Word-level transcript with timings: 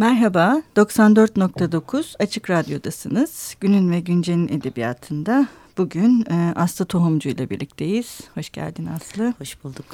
Merhaba, 0.00 0.62
94.9 0.76 2.14
Açık 2.18 2.50
Radyo'dasınız. 2.50 3.56
Günün 3.60 3.90
ve 3.90 4.00
Güncel'in 4.00 4.48
edebiyatında 4.48 5.48
bugün 5.78 6.24
e, 6.30 6.52
Aslı 6.56 6.84
Tohumcu 6.84 7.28
ile 7.28 7.50
birlikteyiz. 7.50 8.20
Hoş 8.34 8.50
geldin 8.50 8.86
Aslı. 8.86 9.34
Hoş 9.38 9.64
bulduk. 9.64 9.84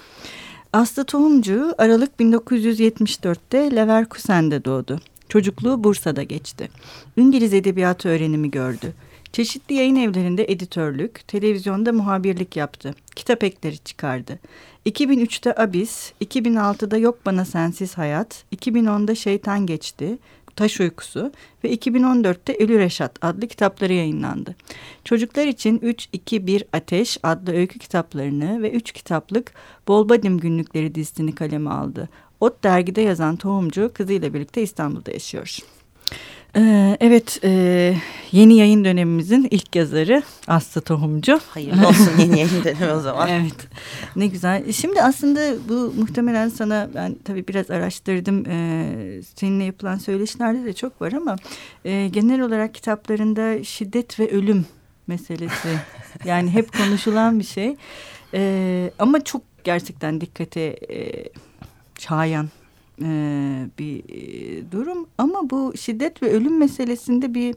Aslı 0.73 1.05
Tohumcu 1.05 1.75
Aralık 1.79 2.21
1974'te 2.21 3.77
Leverkusen'de 3.77 4.65
doğdu. 4.65 5.01
Çocukluğu 5.29 5.85
Bursa'da 5.85 6.23
geçti. 6.23 6.71
İngiliz 7.17 7.55
edebiyatı 7.55 8.09
öğrenimi 8.09 8.51
gördü. 8.51 8.95
Çeşitli 9.37 9.75
yayın 9.75 9.97
evlerinde 9.97 10.45
editörlük, 10.49 11.29
televizyonda 11.29 11.93
muhabirlik 11.93 12.57
yaptı. 12.57 12.95
Kitap 13.17 13.45
ekleri 13.45 13.79
çıkardı. 13.79 14.39
2003'te 14.87 15.63
Abis, 15.63 16.13
2006'da 16.25 16.97
Yok 16.97 17.27
Bana 17.27 17.45
Sensiz 17.45 17.99
Hayat, 17.99 18.45
2010'da 18.57 19.15
Şeytan 19.15 19.67
Geçti, 19.67 20.19
Taş 20.57 20.81
Uykusu 20.81 21.33
ve 21.65 21.75
2014'te 21.75 22.57
Ölü 22.65 22.79
Reşat 22.79 23.25
adlı 23.25 23.47
kitapları 23.49 23.93
yayınlandı. 23.93 24.57
Çocuklar 25.05 25.47
için 25.47 25.79
3-2-1 25.79 26.65
Ateş 26.73 27.19
adlı 27.23 27.53
öykü 27.53 27.79
kitaplarını 27.79 28.63
ve 28.63 28.71
3 28.71 28.93
kitaplık 28.93 29.53
Bolbadim 29.89 30.39
Günlükleri 30.39 30.95
dizisini 30.95 31.35
kaleme 31.35 31.71
aldı. 31.71 32.09
Ot 32.41 32.65
dergide 32.65 33.01
yazan 33.01 33.37
tohumcu 33.37 33.91
kızıyla 33.95 34.35
birlikte 34.35 34.63
İstanbul'da 34.63 35.13
yaşıyor. 35.13 35.59
Ee, 36.57 36.97
evet, 37.01 37.41
e, 37.45 37.95
yeni 38.37 38.57
yayın 38.57 38.85
dönemimizin 38.85 39.49
ilk 39.51 39.77
yazarı 39.77 40.23
Aslı 40.47 40.81
Tohumcu. 40.81 41.41
Hayırlı 41.49 41.89
olsun 41.89 42.11
yeni 42.19 42.39
yayın 42.39 42.65
dönemi 42.65 42.93
o 42.93 43.01
zaman. 43.01 43.29
evet, 43.31 43.69
ne 44.17 44.27
güzel. 44.27 44.73
Şimdi 44.73 45.03
aslında 45.03 45.69
bu 45.69 45.95
muhtemelen 45.99 46.49
sana 46.49 46.89
ben 46.95 47.17
tabii 47.25 47.49
biraz 47.49 47.71
araştırdım. 47.71 48.45
Ee, 48.47 49.21
seninle 49.37 49.65
yapılan 49.65 49.97
söyleşilerde 49.99 50.65
de 50.65 50.73
çok 50.73 51.03
var 51.03 51.13
ama 51.13 51.37
e, 51.85 52.09
genel 52.09 52.41
olarak 52.41 52.75
kitaplarında 52.75 53.65
şiddet 53.65 54.21
ve 54.21 54.31
ölüm 54.31 54.67
meselesi 55.07 55.69
yani 56.25 56.51
hep 56.51 56.79
konuşulan 56.79 57.39
bir 57.39 57.45
şey. 57.45 57.77
Ee, 58.35 58.91
ama 58.99 59.25
çok 59.25 59.43
gerçekten 59.65 60.21
dikkate 60.21 60.61
e, 60.91 61.29
çağıyan 61.99 62.49
e, 63.03 63.09
bir 63.79 64.03
durum 64.73 65.07
ama 65.19 65.51
bu 65.51 65.73
şiddet 65.77 66.23
ve 66.23 66.31
ölüm 66.31 66.59
meselesinde 66.59 67.35
bir 67.35 67.55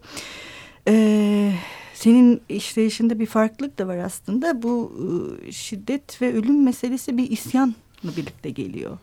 e, 0.89 1.53
senin 1.93 2.41
işleyişinde 2.49 3.19
bir 3.19 3.25
farklılık 3.25 3.79
da 3.79 3.87
var 3.87 3.97
aslında 3.97 4.63
bu 4.63 4.93
e, 5.47 5.51
şiddet 5.51 6.21
ve 6.21 6.33
ölüm 6.33 6.63
meselesi 6.63 7.17
bir 7.17 7.31
isyanla 7.31 7.73
birlikte 8.03 8.49
geliyor. 8.49 8.97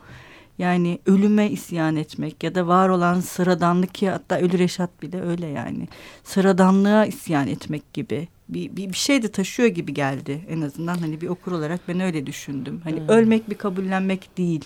Yani 0.58 0.98
ölüme 1.06 1.50
isyan 1.50 1.96
etmek 1.96 2.44
ya 2.44 2.54
da 2.54 2.66
var 2.66 2.88
olan 2.88 3.20
sıradanlık 3.20 3.94
ki 3.94 4.10
hatta 4.10 4.38
Ölü 4.38 4.58
Reşat 4.58 5.02
bile 5.02 5.22
öyle 5.22 5.46
yani. 5.46 5.88
Sıradanlığa 6.24 7.06
isyan 7.06 7.48
etmek 7.48 7.92
gibi 7.92 8.28
bir, 8.48 8.76
bir, 8.76 8.88
bir 8.88 8.96
şey 8.96 9.22
de 9.22 9.28
taşıyor 9.28 9.68
gibi 9.68 9.94
geldi 9.94 10.46
en 10.48 10.60
azından 10.60 10.98
hani 10.98 11.20
bir 11.20 11.28
okur 11.28 11.52
olarak 11.52 11.80
ben 11.88 12.00
öyle 12.00 12.26
düşündüm. 12.26 12.80
Hani 12.84 13.00
hmm. 13.00 13.08
ölmek 13.08 13.50
bir 13.50 13.54
kabullenmek 13.54 14.38
değil. 14.38 14.64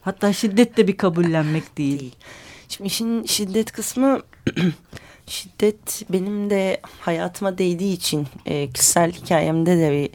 Hatta 0.00 0.32
şiddet 0.32 0.76
de 0.76 0.88
bir 0.88 0.96
kabullenmek 0.96 1.62
değil. 1.78 2.00
değil. 2.00 2.16
Şimdi 2.68 2.88
işin 2.88 3.24
şiddet 3.24 3.72
kısmı 3.72 4.20
şiddet 5.26 6.02
benim 6.12 6.50
de 6.50 6.80
hayatıma 7.00 7.58
değdiği 7.58 7.94
için 7.94 8.26
e, 8.46 8.70
kişisel 8.70 9.12
hikayemde 9.12 9.78
de 9.78 9.92
bir 9.92 10.10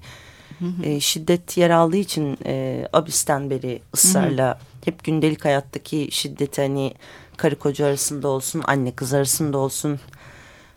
e, 0.83 0.99
şiddet 0.99 1.57
yer 1.57 1.69
aldığı 1.69 1.97
için 1.97 2.37
e, 2.45 2.87
abisten 2.93 3.49
beri 3.49 3.81
ısrarla 3.93 4.59
hep 4.85 5.03
gündelik 5.03 5.45
hayattaki 5.45 6.07
şiddet 6.11 6.57
hani 6.57 6.93
karı 7.37 7.59
koca 7.59 7.85
arasında 7.85 8.27
olsun 8.27 8.63
anne 8.65 8.91
kız 8.91 9.13
arasında 9.13 9.57
olsun 9.57 9.99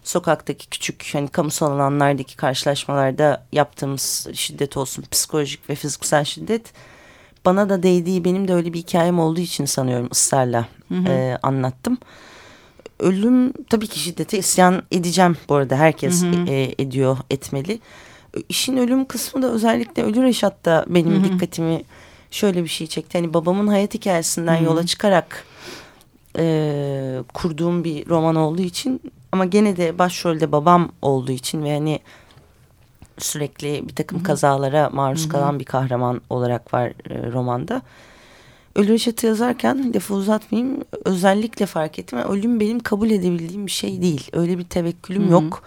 sokaktaki 0.05 0.68
küçük 0.68 1.10
hani 1.12 1.28
kamusal 1.28 1.72
alanlardaki 1.72 2.36
karşılaşmalarda 2.36 3.46
yaptığımız 3.52 4.28
şiddet 4.34 4.77
olsun 4.77 5.05
psikolojik 5.10 5.70
ve 5.70 5.74
fiziksel 5.74 6.24
şiddet 6.24 6.73
bana 7.44 7.68
da 7.68 7.83
değdiği 7.83 8.24
benim 8.24 8.48
de 8.48 8.55
öyle 8.55 8.73
bir 8.73 8.78
hikayem 8.78 9.18
olduğu 9.18 9.40
için 9.40 9.64
sanıyorum 9.64 10.08
ısrarla 10.12 10.68
hı 10.89 10.94
hı. 10.94 11.08
E, 11.08 11.39
anlattım. 11.42 11.98
Ölüm 12.98 13.52
tabii 13.70 13.86
ki 13.86 14.00
şiddete 14.00 14.38
isyan 14.38 14.82
edeceğim 14.90 15.36
bu 15.48 15.55
arada 15.55 15.77
herkes 15.77 16.22
hı 16.22 16.27
hı. 16.27 16.50
E, 16.50 16.74
ediyor 16.78 17.16
etmeli. 17.30 17.80
İşin 18.48 18.77
ölüm 18.77 19.05
kısmı 19.05 19.42
da 19.42 19.52
özellikle 19.52 20.02
Ölü 20.02 20.22
Reşat'ta 20.22 20.84
benim 20.88 21.12
hı 21.12 21.18
hı. 21.18 21.24
dikkatimi 21.24 21.82
şöyle 22.30 22.62
bir 22.64 22.68
şey 22.68 22.86
çekti. 22.86 23.18
Hani 23.18 23.34
babamın 23.34 23.66
hayat 23.66 23.94
hikayesinden 23.94 24.56
hı 24.56 24.60
hı. 24.60 24.64
yola 24.64 24.86
çıkarak 24.86 25.44
e, 26.38 27.22
kurduğum 27.34 27.84
bir 27.84 28.08
roman 28.08 28.36
olduğu 28.36 28.62
için 28.62 29.00
ama 29.32 29.44
gene 29.44 29.76
de 29.76 29.98
başrolde 29.98 30.52
babam 30.52 30.92
olduğu 31.02 31.32
için 31.32 31.64
ve 31.64 31.74
hani 31.74 32.00
sürekli 33.18 33.88
bir 33.88 33.94
takım 33.94 34.18
Hı 34.18 34.22
-hı. 34.22 34.26
kazalara 34.26 34.90
maruz 34.90 35.24
Hı 35.24 35.28
-hı. 35.28 35.30
kalan 35.30 35.58
bir 35.58 35.64
kahraman 35.64 36.20
olarak 36.30 36.74
var 36.74 36.88
e, 37.11 37.32
romanda. 37.32 37.82
Ölü 38.77 38.89
Reşat'ı 38.89 39.27
yazarken 39.27 39.92
lafı 39.95 40.14
uzatmayayım 40.14 40.80
özellikle 41.05 41.67
fark 41.67 41.98
ettim. 41.98 42.18
Ölüm 42.18 42.61
benim 42.61 42.80
kabul 42.80 43.11
edebildiğim 43.11 43.67
bir 43.67 43.70
şey 43.70 44.02
değil. 44.02 44.30
Öyle 44.33 44.58
bir 44.58 44.64
tevekkülüm 44.64 45.23
Hı 45.23 45.27
-hı. 45.27 45.33
yok. 45.33 45.62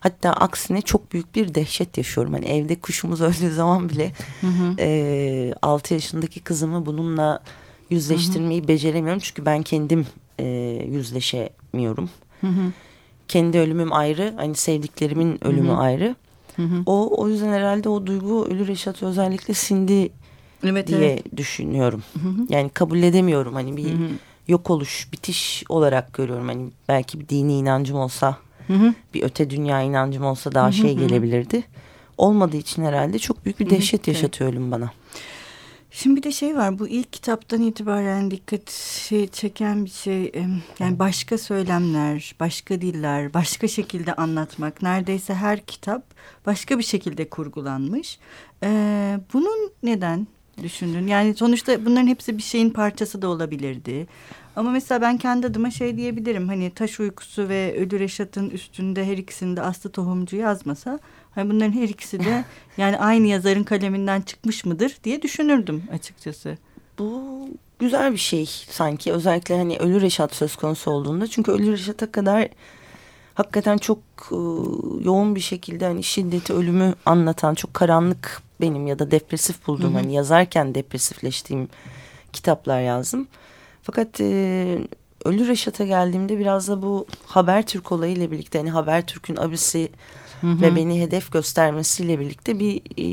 Hatta 0.00 0.32
aksine 0.32 0.82
çok 0.82 1.12
büyük 1.12 1.34
bir 1.34 1.54
dehşet 1.54 1.98
yaşıyorum. 1.98 2.32
Hani 2.32 2.44
evde 2.44 2.80
kuşumuz 2.80 3.20
öldüğü 3.28 3.54
zaman 3.54 3.88
bile 3.88 4.12
hı 4.40 4.46
hı. 4.46 4.74
E, 4.78 5.52
6 5.62 5.94
yaşındaki 5.94 6.40
kızımı 6.40 6.86
bununla 6.86 7.42
yüzleştirmeyi 7.90 8.60
hı 8.60 8.64
hı. 8.64 8.68
beceremiyorum. 8.68 9.20
Çünkü 9.20 9.46
ben 9.46 9.62
kendim 9.62 10.06
e, 10.38 10.44
yüzleşemiyorum. 10.88 12.10
Hı 12.40 12.46
hı. 12.46 12.72
Kendi 13.28 13.58
ölümüm 13.58 13.92
ayrı. 13.92 14.34
Hani 14.36 14.54
sevdiklerimin 14.54 15.44
ölümü 15.44 15.68
hı 15.68 15.72
hı. 15.72 15.76
ayrı. 15.76 16.16
Hı 16.56 16.62
hı. 16.62 16.82
O 16.86 17.22
o 17.22 17.28
yüzden 17.28 17.52
herhalde 17.52 17.88
o 17.88 18.06
duygu 18.06 18.44
Ölü 18.44 18.66
Reşat 18.66 19.02
özellikle 19.02 19.54
sindi 19.54 20.10
evet, 20.64 20.86
diye 20.86 21.12
evet. 21.12 21.36
düşünüyorum. 21.36 22.02
Hı 22.22 22.28
hı. 22.28 22.46
Yani 22.48 22.68
kabul 22.68 23.02
edemiyorum 23.02 23.54
hani 23.54 23.76
bir 23.76 23.84
hı 23.84 23.94
hı. 23.94 24.08
yok 24.48 24.70
oluş, 24.70 25.08
bitiş 25.12 25.64
olarak 25.68 26.12
görüyorum. 26.12 26.48
Hani 26.48 26.70
belki 26.88 27.20
bir 27.20 27.28
dini 27.28 27.52
inancım 27.52 27.96
olsa, 27.96 28.36
hı 28.66 28.72
hı. 28.72 28.94
bir 29.14 29.22
öte 29.22 29.50
dünya 29.50 29.82
inancım 29.82 30.24
olsa 30.24 30.52
daha 30.52 30.66
hı 30.66 30.68
hı. 30.68 30.72
şey 30.72 30.94
gelebilirdi. 30.94 31.62
Olmadığı 32.18 32.56
için 32.56 32.84
herhalde 32.84 33.18
çok 33.18 33.44
büyük 33.44 33.60
bir 33.60 33.70
dehşet 33.70 34.06
hı 34.06 34.10
hı. 34.10 34.14
yaşatıyor 34.14 34.52
ölüm 34.52 34.70
bana. 34.70 34.92
Şimdi 35.92 36.16
bir 36.16 36.22
de 36.22 36.32
şey 36.32 36.56
var 36.56 36.78
bu 36.78 36.88
ilk 36.88 37.12
kitaptan 37.12 37.62
itibaren 37.62 38.30
dikkat 38.30 38.70
şey 38.70 39.28
çeken 39.28 39.84
bir 39.84 39.90
şey 39.90 40.32
yani 40.78 40.98
başka 40.98 41.38
söylemler, 41.38 42.34
başka 42.40 42.80
diller, 42.80 43.34
başka 43.34 43.68
şekilde 43.68 44.14
anlatmak. 44.14 44.82
Neredeyse 44.82 45.34
her 45.34 45.60
kitap 45.60 46.02
başka 46.46 46.78
bir 46.78 46.82
şekilde 46.84 47.28
kurgulanmış. 47.28 48.18
Ee, 48.62 49.20
bunun 49.32 49.72
neden 49.82 50.26
düşündün? 50.60 51.06
Yani 51.06 51.34
sonuçta 51.34 51.86
bunların 51.86 52.06
hepsi 52.06 52.38
bir 52.38 52.42
şeyin 52.42 52.70
parçası 52.70 53.22
da 53.22 53.28
olabilirdi. 53.28 54.06
Ama 54.56 54.70
mesela 54.70 55.00
ben 55.00 55.18
kendi 55.18 55.46
adıma 55.46 55.70
şey 55.70 55.96
diyebilirim. 55.96 56.48
Hani 56.48 56.70
Taş 56.70 57.00
Uykusu 57.00 57.48
ve 57.48 57.76
Ölü 57.78 58.00
Reşat'ın 58.00 58.50
üstünde 58.50 59.06
her 59.06 59.18
ikisinde 59.18 59.62
Aslı 59.62 59.92
Tohumcu 59.92 60.36
yazmasa 60.36 60.98
Hani 61.34 61.50
bunların 61.50 61.72
her 61.72 61.88
ikisi 61.88 62.20
de 62.20 62.44
yani 62.76 62.98
aynı 62.98 63.26
yazarın 63.26 63.64
kaleminden 63.64 64.20
çıkmış 64.20 64.64
mıdır 64.64 64.96
diye 65.04 65.22
düşünürdüm 65.22 65.84
açıkçası. 65.92 66.58
Bu 66.98 67.22
güzel 67.78 68.12
bir 68.12 68.18
şey 68.18 68.46
sanki 68.70 69.12
özellikle 69.12 69.56
hani 69.56 69.78
Ölü 69.78 70.00
Reşat 70.00 70.34
söz 70.34 70.56
konusu 70.56 70.90
olduğunda. 70.90 71.26
Çünkü 71.26 71.52
Ölü 71.52 71.72
Reşat'a 71.72 72.12
kadar 72.12 72.48
hakikaten 73.34 73.78
çok 73.78 73.98
e, 74.30 74.36
yoğun 75.04 75.34
bir 75.34 75.40
şekilde 75.40 75.84
hani 75.84 76.02
şiddeti, 76.02 76.52
ölümü 76.52 76.94
anlatan 77.06 77.54
çok 77.54 77.74
karanlık 77.74 78.42
benim 78.60 78.86
ya 78.86 78.98
da 78.98 79.10
depresif 79.10 79.66
bulduğum 79.66 79.94
hani 79.94 80.14
yazarken 80.14 80.74
depresifleştiğim 80.74 81.68
kitaplar 82.32 82.80
yazdım. 82.80 83.28
Fakat 83.82 84.20
e, 84.20 84.78
Ölü 85.24 85.48
Reşat'a 85.48 85.84
geldiğimde 85.84 86.38
biraz 86.38 86.68
da 86.68 86.82
bu 86.82 87.06
Habertürk 87.26 87.92
olayıyla 87.92 88.30
birlikte 88.30 88.58
hani 88.58 88.70
Habertürk'ün 88.70 89.36
abisi 89.36 89.88
hı 90.40 90.46
hı. 90.46 90.60
ve 90.60 90.76
beni 90.76 91.00
hedef 91.00 91.32
göstermesiyle 91.32 92.20
birlikte 92.20 92.58
bir 92.58 92.76
e, 92.76 93.04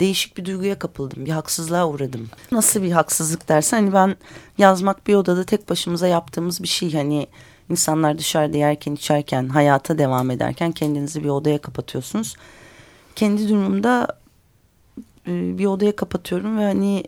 değişik 0.00 0.36
bir 0.36 0.44
duyguya 0.44 0.78
kapıldım. 0.78 1.26
Bir 1.26 1.30
haksızlığa 1.30 1.88
uğradım. 1.88 2.28
Nasıl 2.52 2.82
bir 2.82 2.92
haksızlık 2.92 3.48
dersen 3.48 3.76
hani 3.78 3.92
ben 3.92 4.16
yazmak 4.58 5.06
bir 5.06 5.14
odada 5.14 5.44
tek 5.44 5.68
başımıza 5.68 6.06
yaptığımız 6.06 6.62
bir 6.62 6.68
şey. 6.68 6.92
Hani 6.92 7.26
insanlar 7.70 8.18
dışarıda 8.18 8.56
yerken 8.56 8.92
içerken 8.92 9.48
hayata 9.48 9.98
devam 9.98 10.30
ederken 10.30 10.72
kendinizi 10.72 11.24
bir 11.24 11.28
odaya 11.28 11.58
kapatıyorsunuz. 11.58 12.36
Kendi 13.16 13.48
durumumda 13.48 14.08
e, 15.26 15.58
bir 15.58 15.66
odaya 15.66 15.96
kapatıyorum 15.96 16.58
ve 16.58 16.64
hani 16.64 17.04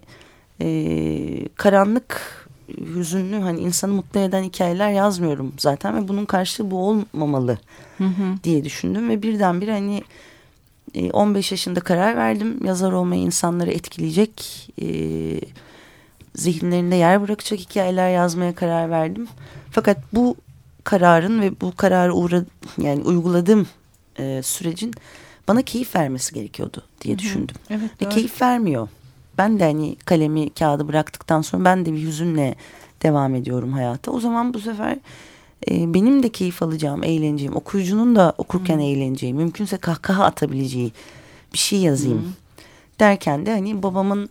e, 0.60 1.48
karanlık 1.56 2.38
hüzünlü 2.68 3.36
hani 3.36 3.60
insanı 3.60 3.92
mutlu 3.92 4.20
eden 4.20 4.42
hikayeler 4.42 4.90
yazmıyorum 4.90 5.52
zaten 5.58 5.96
ve 5.96 6.08
bunun 6.08 6.24
karşılığı 6.24 6.70
bu 6.70 6.88
olmamalı 6.88 7.58
hı 7.98 8.04
hı. 8.04 8.34
diye 8.44 8.64
düşündüm 8.64 9.08
ve 9.08 9.22
birdenbire 9.22 9.72
hani 9.72 10.02
15 11.12 11.52
e, 11.52 11.54
yaşında 11.54 11.80
karar 11.80 12.16
verdim 12.16 12.64
yazar 12.64 12.92
olmayı 12.92 13.22
insanları 13.22 13.70
etkileyecek 13.70 14.68
e, 14.82 14.86
zihinlerinde 16.34 16.96
yer 16.96 17.22
bırakacak 17.22 17.60
hikayeler 17.60 18.10
yazmaya 18.10 18.54
karar 18.54 18.90
verdim 18.90 19.28
fakat 19.70 19.98
bu 20.12 20.36
kararın 20.84 21.40
ve 21.40 21.60
bu 21.60 21.76
kararı 21.76 22.14
uğra 22.14 22.44
yani 22.78 23.02
uyguladığım 23.02 23.66
e, 24.18 24.42
sürecin 24.42 24.94
bana 25.48 25.62
keyif 25.62 25.96
vermesi 25.96 26.34
gerekiyordu 26.34 26.82
diye 27.00 27.14
Hı 27.14 27.18
-hı. 27.18 27.22
düşündüm. 27.22 27.56
Evet, 27.70 27.90
ve 28.02 28.08
keyif 28.08 28.42
vermiyor. 28.42 28.88
Ben 29.38 29.60
de 29.60 29.64
hani 29.64 29.96
kalemi 29.96 30.50
kağıdı 30.50 30.88
bıraktıktan 30.88 31.42
sonra 31.42 31.64
ben 31.64 31.86
de 31.86 31.92
bir 31.92 32.02
hüzünle 32.02 32.54
devam 33.02 33.34
ediyorum 33.34 33.72
hayata. 33.72 34.10
O 34.10 34.20
zaman 34.20 34.54
bu 34.54 34.60
sefer 34.60 34.98
e, 35.70 35.94
benim 35.94 36.22
de 36.22 36.28
keyif 36.28 36.62
alacağım, 36.62 37.04
eğleneceğim, 37.04 37.56
okuyucunun 37.56 38.16
da 38.16 38.32
okurken 38.38 38.74
hmm. 38.74 38.82
eğleneceği, 38.84 39.34
mümkünse 39.34 39.76
kahkaha 39.76 40.24
atabileceği 40.24 40.92
bir 41.52 41.58
şey 41.58 41.78
yazayım. 41.78 42.22
Hmm. 42.22 42.32
Derken 43.00 43.46
de 43.46 43.50
hani 43.50 43.82
babamın 43.82 44.28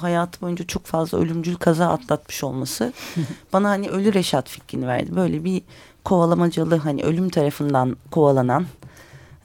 hayatı 0.00 0.40
boyunca 0.40 0.66
çok 0.66 0.86
fazla 0.86 1.18
ölümcül 1.18 1.54
kaza 1.54 1.88
atlatmış 1.88 2.44
olması 2.44 2.92
bana 3.52 3.68
hani 3.68 3.88
ölü 3.88 4.14
Reşat 4.14 4.48
fikrini 4.48 4.86
verdi. 4.86 5.16
Böyle 5.16 5.44
bir 5.44 5.62
kovalamacalı 6.04 6.76
hani 6.76 7.02
ölüm 7.02 7.28
tarafından 7.28 7.96
kovalanan 8.10 8.66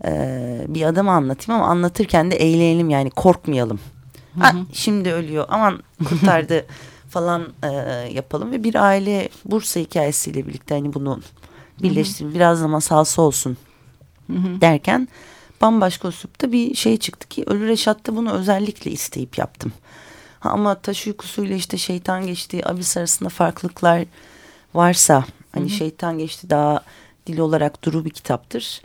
e, 0.06 0.66
bir 0.68 0.84
adamı 0.84 1.12
anlatayım 1.12 1.62
ama 1.62 1.72
anlatırken 1.72 2.32
de 2.32 2.36
eğlenelim 2.36 2.90
yani 2.90 3.10
korkmayalım. 3.10 3.80
Ha, 4.40 4.54
şimdi 4.74 5.12
ölüyor 5.12 5.46
aman 5.50 5.84
kurtardı 6.10 6.66
falan 7.10 7.48
e, 7.64 7.68
yapalım 8.14 8.52
ve 8.52 8.64
bir 8.64 8.76
aile 8.76 9.30
Bursa 9.46 9.80
hikayesiyle 9.80 10.48
birlikte 10.48 10.76
hani 10.76 10.94
bunu 10.94 11.20
birleştirin 11.82 12.34
biraz 12.34 12.62
da 12.62 12.68
masalsı 12.68 13.22
olsun 13.22 13.58
derken 14.62 15.08
bambaşka 15.62 16.08
üslupta 16.08 16.52
bir 16.52 16.76
şey 16.76 16.98
çıktı 16.98 17.28
ki 17.28 17.44
Ölü 17.48 17.68
Reşat'ta 17.68 18.16
bunu 18.16 18.32
özellikle 18.32 18.92
isteyip 18.92 19.38
yaptım. 19.38 19.74
Ha, 20.40 20.50
ama 20.50 20.76
taş 20.76 21.08
uykusuyla 21.08 21.56
işte 21.56 21.78
şeytan 21.78 22.28
geçti 22.28 22.70
abis 22.70 22.98
arasında 22.98 23.30
farklılıklar 23.30 24.06
varsa 24.74 25.26
hani 25.52 25.70
hı 25.70 25.74
hı. 25.74 25.78
şeytan 25.78 26.18
geçti 26.18 26.50
daha 26.50 26.84
dil 27.28 27.38
olarak 27.38 27.84
duru 27.84 28.06
bir 28.06 28.10
kitaptır. 28.10 28.82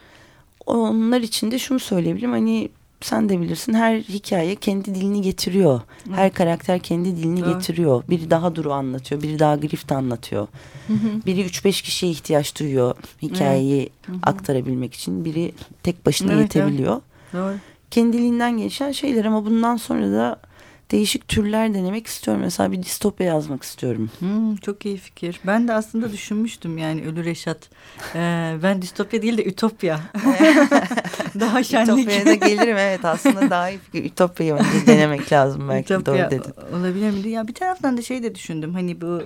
Onlar 0.69 1.21
için 1.21 1.51
de 1.51 1.59
şunu 1.59 1.79
söyleyebilirim 1.79 2.31
hani 2.31 2.69
sen 3.01 3.29
de 3.29 3.41
bilirsin 3.41 3.75
her 3.75 3.99
hikaye 3.99 4.55
kendi 4.55 4.95
dilini 4.95 5.23
getiriyor. 5.23 5.81
Hı. 6.09 6.13
Her 6.15 6.33
karakter 6.33 6.79
kendi 6.79 7.17
dilini 7.17 7.41
Doğru. 7.41 7.55
getiriyor. 7.55 8.03
Biri 8.11 8.31
daha 8.31 8.55
duru 8.55 8.73
anlatıyor, 8.73 9.23
biri 9.23 9.39
daha 9.39 9.57
grift 9.57 9.93
anlatıyor. 9.93 10.49
Hı 10.87 10.93
hı. 10.93 11.27
Biri 11.27 11.45
üç 11.45 11.65
beş 11.65 11.83
kişiye 11.83 12.13
ihtiyaç 12.13 12.61
duyuyor 12.61 12.95
hikayeyi 13.23 13.91
hı 14.07 14.13
hı. 14.13 14.17
aktarabilmek 14.23 14.95
için. 14.95 15.25
Biri 15.25 15.53
tek 15.83 16.07
başına 16.07 16.33
evet, 16.33 16.43
yetebiliyor. 16.43 16.93
Evet. 16.95 17.03
Doğru. 17.33 17.55
Kendiliğinden 17.91 18.59
geçen 18.59 18.93
şeyler 18.93 19.25
ama 19.25 19.45
bundan 19.45 19.77
sonra 19.77 20.13
da 20.13 20.41
değişik 20.91 21.29
türler 21.29 21.75
denemek 21.75 22.07
istiyorum. 22.07 22.43
Mesela 22.43 22.73
bir 22.73 22.83
distopya 22.83 23.27
yazmak 23.27 23.63
istiyorum. 23.63 24.11
Hmm, 24.19 24.57
çok 24.57 24.87
iyi 24.87 24.97
fikir. 24.97 25.41
Ben 25.47 25.69
de 25.69 25.73
aslında 25.73 26.13
düşünmüştüm 26.13 26.79
yani 26.79 27.05
Ölü 27.07 27.25
Reşat. 27.25 27.71
Ee, 28.15 28.57
ben 28.63 28.83
distopya 28.83 29.23
değil 29.23 29.37
de 29.39 29.45
ütopya. 29.45 30.01
daha 31.41 31.63
şenlik. 31.63 31.99
Ütopya'ya 31.99 32.27
da 32.27 32.35
gelirim 32.35 32.77
evet 32.77 33.05
aslında 33.05 33.51
daha 33.51 33.71
iyi 33.71 33.79
fikir. 33.79 34.05
Ütopya'yı 34.05 34.59
denemek 34.87 35.33
lazım 35.33 35.69
belki 35.69 35.95
Ütopya 35.95 36.15
doğru 36.15 36.31
dedin. 36.31 36.53
Olabilir 36.79 37.11
mi? 37.11 37.29
Ya 37.29 37.49
bir 37.49 37.55
taraftan 37.55 37.97
da 37.97 38.03
şey 38.03 38.23
de 38.23 38.35
düşündüm. 38.35 38.75
Hani 38.75 39.01
bu... 39.01 39.23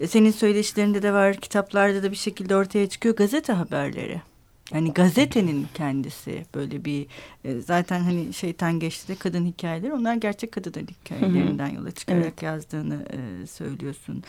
E, 0.00 0.06
senin 0.06 0.30
söyleşilerinde 0.30 1.02
de 1.02 1.12
var, 1.12 1.36
kitaplarda 1.36 2.02
da 2.02 2.10
bir 2.10 2.16
şekilde 2.16 2.56
ortaya 2.56 2.88
çıkıyor 2.88 3.16
gazete 3.16 3.52
haberleri. 3.52 4.20
Yani 4.74 4.92
gazetenin 4.92 5.66
kendisi 5.74 6.44
böyle 6.54 6.84
bir 6.84 7.06
e, 7.44 7.60
zaten 7.60 8.00
hani 8.00 8.32
şeytan 8.32 8.80
geçti 8.80 9.08
de 9.08 9.14
kadın 9.14 9.46
hikayeleri 9.46 9.92
onlar 9.92 10.14
gerçek 10.14 10.52
kadın 10.52 10.86
hikayelerinden 10.86 11.68
yola 11.68 11.90
çıkarak 11.90 12.24
evet. 12.24 12.42
yazdığını 12.42 13.06
e, 13.12 13.46
söylüyorsun. 13.46 14.24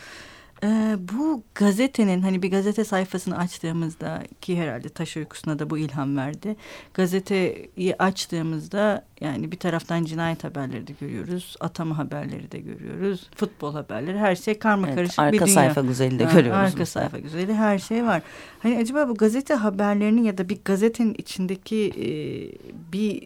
Ee, 0.64 0.96
bu 0.98 1.42
gazetenin 1.54 2.22
hani 2.22 2.42
bir 2.42 2.50
gazete 2.50 2.84
sayfasını 2.84 3.38
açtığımızda 3.38 4.22
ki 4.40 4.60
herhalde 4.60 4.88
taş 4.88 5.16
uykusuna 5.16 5.58
da 5.58 5.70
bu 5.70 5.78
ilham 5.78 6.16
verdi. 6.16 6.56
Gazeteyi 6.94 7.96
açtığımızda 7.98 9.04
yani 9.20 9.52
bir 9.52 9.58
taraftan 9.58 10.04
cinayet 10.04 10.44
haberleri 10.44 10.86
de 10.86 10.92
görüyoruz. 11.00 11.56
Atama 11.60 11.98
haberleri 11.98 12.52
de 12.52 12.58
görüyoruz. 12.58 13.30
Futbol 13.36 13.72
haberleri 13.72 14.18
her 14.18 14.36
şey 14.36 14.58
karma 14.58 14.86
evet, 14.86 14.96
karışık 14.96 15.18
bir 15.18 15.32
dünya. 15.32 15.42
Arka 15.42 15.46
sayfa 15.46 15.80
güzeli 15.80 16.18
de 16.18 16.24
görüyoruz. 16.24 16.52
Arka 16.52 16.78
mesela. 16.78 16.86
sayfa 16.86 17.18
güzeli 17.18 17.54
her 17.54 17.78
şey 17.78 18.04
var. 18.04 18.22
Hani 18.58 18.78
acaba 18.78 19.08
bu 19.08 19.14
gazete 19.14 19.54
haberlerinin 19.54 20.24
ya 20.24 20.38
da 20.38 20.48
bir 20.48 20.58
gazetenin 20.64 21.14
içindeki 21.18 21.92
e, 21.96 22.08
bir 22.92 23.22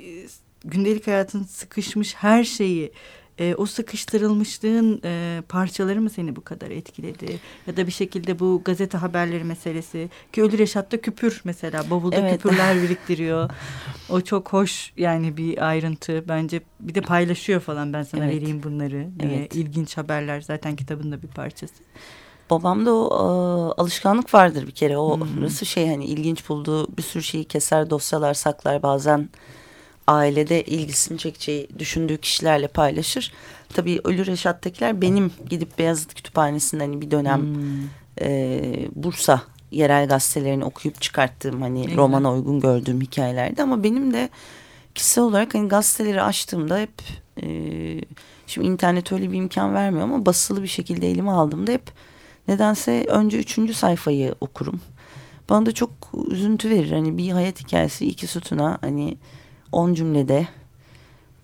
gündelik 0.64 1.06
hayatın 1.06 1.42
sıkışmış 1.42 2.14
her 2.14 2.44
şeyi 2.44 2.92
e, 3.38 3.54
o 3.54 3.66
sıkıştırılmışlığın 3.66 5.00
e, 5.04 5.42
parçaları 5.48 6.00
mı 6.00 6.10
seni 6.10 6.36
bu 6.36 6.44
kadar 6.44 6.70
etkiledi? 6.70 7.40
Ya 7.66 7.76
da 7.76 7.86
bir 7.86 7.92
şekilde 7.92 8.38
bu 8.38 8.62
gazete 8.64 8.98
haberleri 8.98 9.44
meselesi 9.44 10.10
ki 10.32 10.42
Ölü 10.42 10.58
Reşat'ta 10.58 11.00
küpür 11.00 11.40
mesela 11.44 11.90
bavulda 11.90 12.16
evet. 12.16 12.32
küpürler 12.32 12.76
biriktiriyor. 12.82 13.50
o 14.08 14.20
çok 14.20 14.52
hoş 14.52 14.92
yani 14.96 15.36
bir 15.36 15.68
ayrıntı 15.68 16.24
bence 16.28 16.60
bir 16.80 16.94
de 16.94 17.00
paylaşıyor 17.00 17.60
falan 17.60 17.92
ben 17.92 18.02
sana 18.02 18.24
evet. 18.24 18.36
vereyim 18.36 18.62
bunları 18.62 19.08
evet. 19.20 19.54
ilginç 19.54 19.96
haberler 19.96 20.40
zaten 20.40 20.76
kitabın 20.76 21.12
da 21.12 21.22
bir 21.22 21.28
parçası. 21.28 21.74
Babamda 22.50 22.94
o 22.94 23.08
e, 23.08 23.80
alışkanlık 23.80 24.34
vardır 24.34 24.66
bir 24.66 24.72
kere 24.72 24.98
o 24.98 25.20
hmm. 25.20 25.42
nasıl 25.42 25.66
şey 25.66 25.88
hani 25.88 26.04
ilginç 26.04 26.48
bulduğu 26.48 26.96
bir 26.96 27.02
sürü 27.02 27.22
şeyi 27.22 27.44
keser 27.44 27.90
dosyalar 27.90 28.34
saklar 28.34 28.82
bazen 28.82 29.28
ailede 30.06 30.64
ilgisini 30.64 31.18
çekeceği 31.18 31.68
düşündüğü 31.78 32.18
kişilerle 32.18 32.68
paylaşır. 32.68 33.32
Tabii 33.74 34.00
Ölü 34.04 34.26
Reşat'takiler 34.26 35.00
benim 35.00 35.32
gidip 35.50 35.78
Beyazıt 35.78 36.14
Kütüphanesi'nden 36.14 36.84
hani 36.84 37.00
bir 37.00 37.10
dönem 37.10 37.42
hmm. 37.42 37.88
e, 38.20 38.60
Bursa 38.94 39.42
yerel 39.70 40.08
gazetelerini 40.08 40.64
okuyup 40.64 41.00
çıkarttığım 41.00 41.62
hani 41.62 41.88
ne 41.88 41.96
romana 41.96 42.32
uygun 42.32 42.60
gördüğüm 42.60 43.00
hikayelerdi 43.00 43.62
ama 43.62 43.82
benim 43.82 44.12
de 44.12 44.28
kişisel 44.94 45.24
olarak 45.24 45.54
hani 45.54 45.68
gazeteleri 45.68 46.22
açtığımda 46.22 46.78
hep 46.78 47.02
e, 47.42 47.46
şimdi 48.46 48.66
internet 48.66 49.12
öyle 49.12 49.32
bir 49.32 49.38
imkan 49.38 49.74
vermiyor 49.74 50.04
ama 50.04 50.26
basılı 50.26 50.62
bir 50.62 50.68
şekilde 50.68 51.10
elime 51.10 51.30
aldığımda 51.30 51.72
hep 51.72 51.82
nedense 52.48 53.04
önce 53.08 53.38
üçüncü 53.38 53.74
sayfayı 53.74 54.34
okurum. 54.40 54.80
Bana 55.50 55.66
da 55.66 55.72
çok 55.72 55.90
üzüntü 56.30 56.70
verir 56.70 56.92
hani 56.92 57.18
bir 57.18 57.30
hayat 57.30 57.60
hikayesi 57.60 58.06
iki 58.06 58.26
sütuna 58.26 58.78
hani 58.80 59.16
on 59.76 59.94
cümlede 59.94 60.48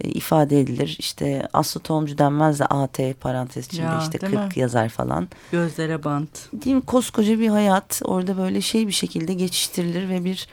e, 0.00 0.08
ifade 0.08 0.60
edilir. 0.60 0.96
İşte 0.98 1.48
Aslı 1.52 1.80
Tohumcu 1.80 2.18
denmez 2.18 2.60
de 2.60 2.66
AT 2.66 2.98
parantez 3.20 3.66
içinde 3.66 3.82
ya, 3.82 4.00
işte 4.02 4.18
40 4.18 4.32
mi? 4.32 4.48
yazar 4.56 4.88
falan. 4.88 5.28
Gözlere 5.52 6.04
bant. 6.04 6.52
Değil 6.52 6.76
mi? 6.76 6.82
Koskoca 6.82 7.38
bir 7.38 7.48
hayat 7.48 8.02
orada 8.04 8.38
böyle 8.38 8.60
şey 8.60 8.86
bir 8.86 8.92
şekilde 8.92 9.34
geçiştirilir 9.34 10.08
ve 10.08 10.24
bir 10.24 10.48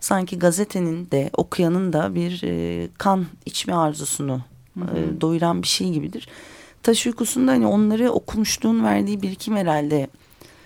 sanki 0.00 0.38
gazetenin 0.38 1.10
de 1.10 1.30
okuyanın 1.36 1.92
da 1.92 2.14
bir 2.14 2.42
e, 2.44 2.88
kan 2.98 3.26
içme 3.46 3.74
arzusunu 3.74 4.40
hı 4.78 4.84
hı. 4.84 4.98
E, 4.98 5.20
doyuran 5.20 5.62
bir 5.62 5.68
şey 5.68 5.90
gibidir. 5.90 6.28
Taş 6.82 7.06
uykusunda 7.06 7.52
hani 7.52 7.66
onları 7.66 8.10
okumuşluğun 8.10 8.84
verdiği 8.84 9.22
birikim 9.22 9.56
herhalde 9.56 10.08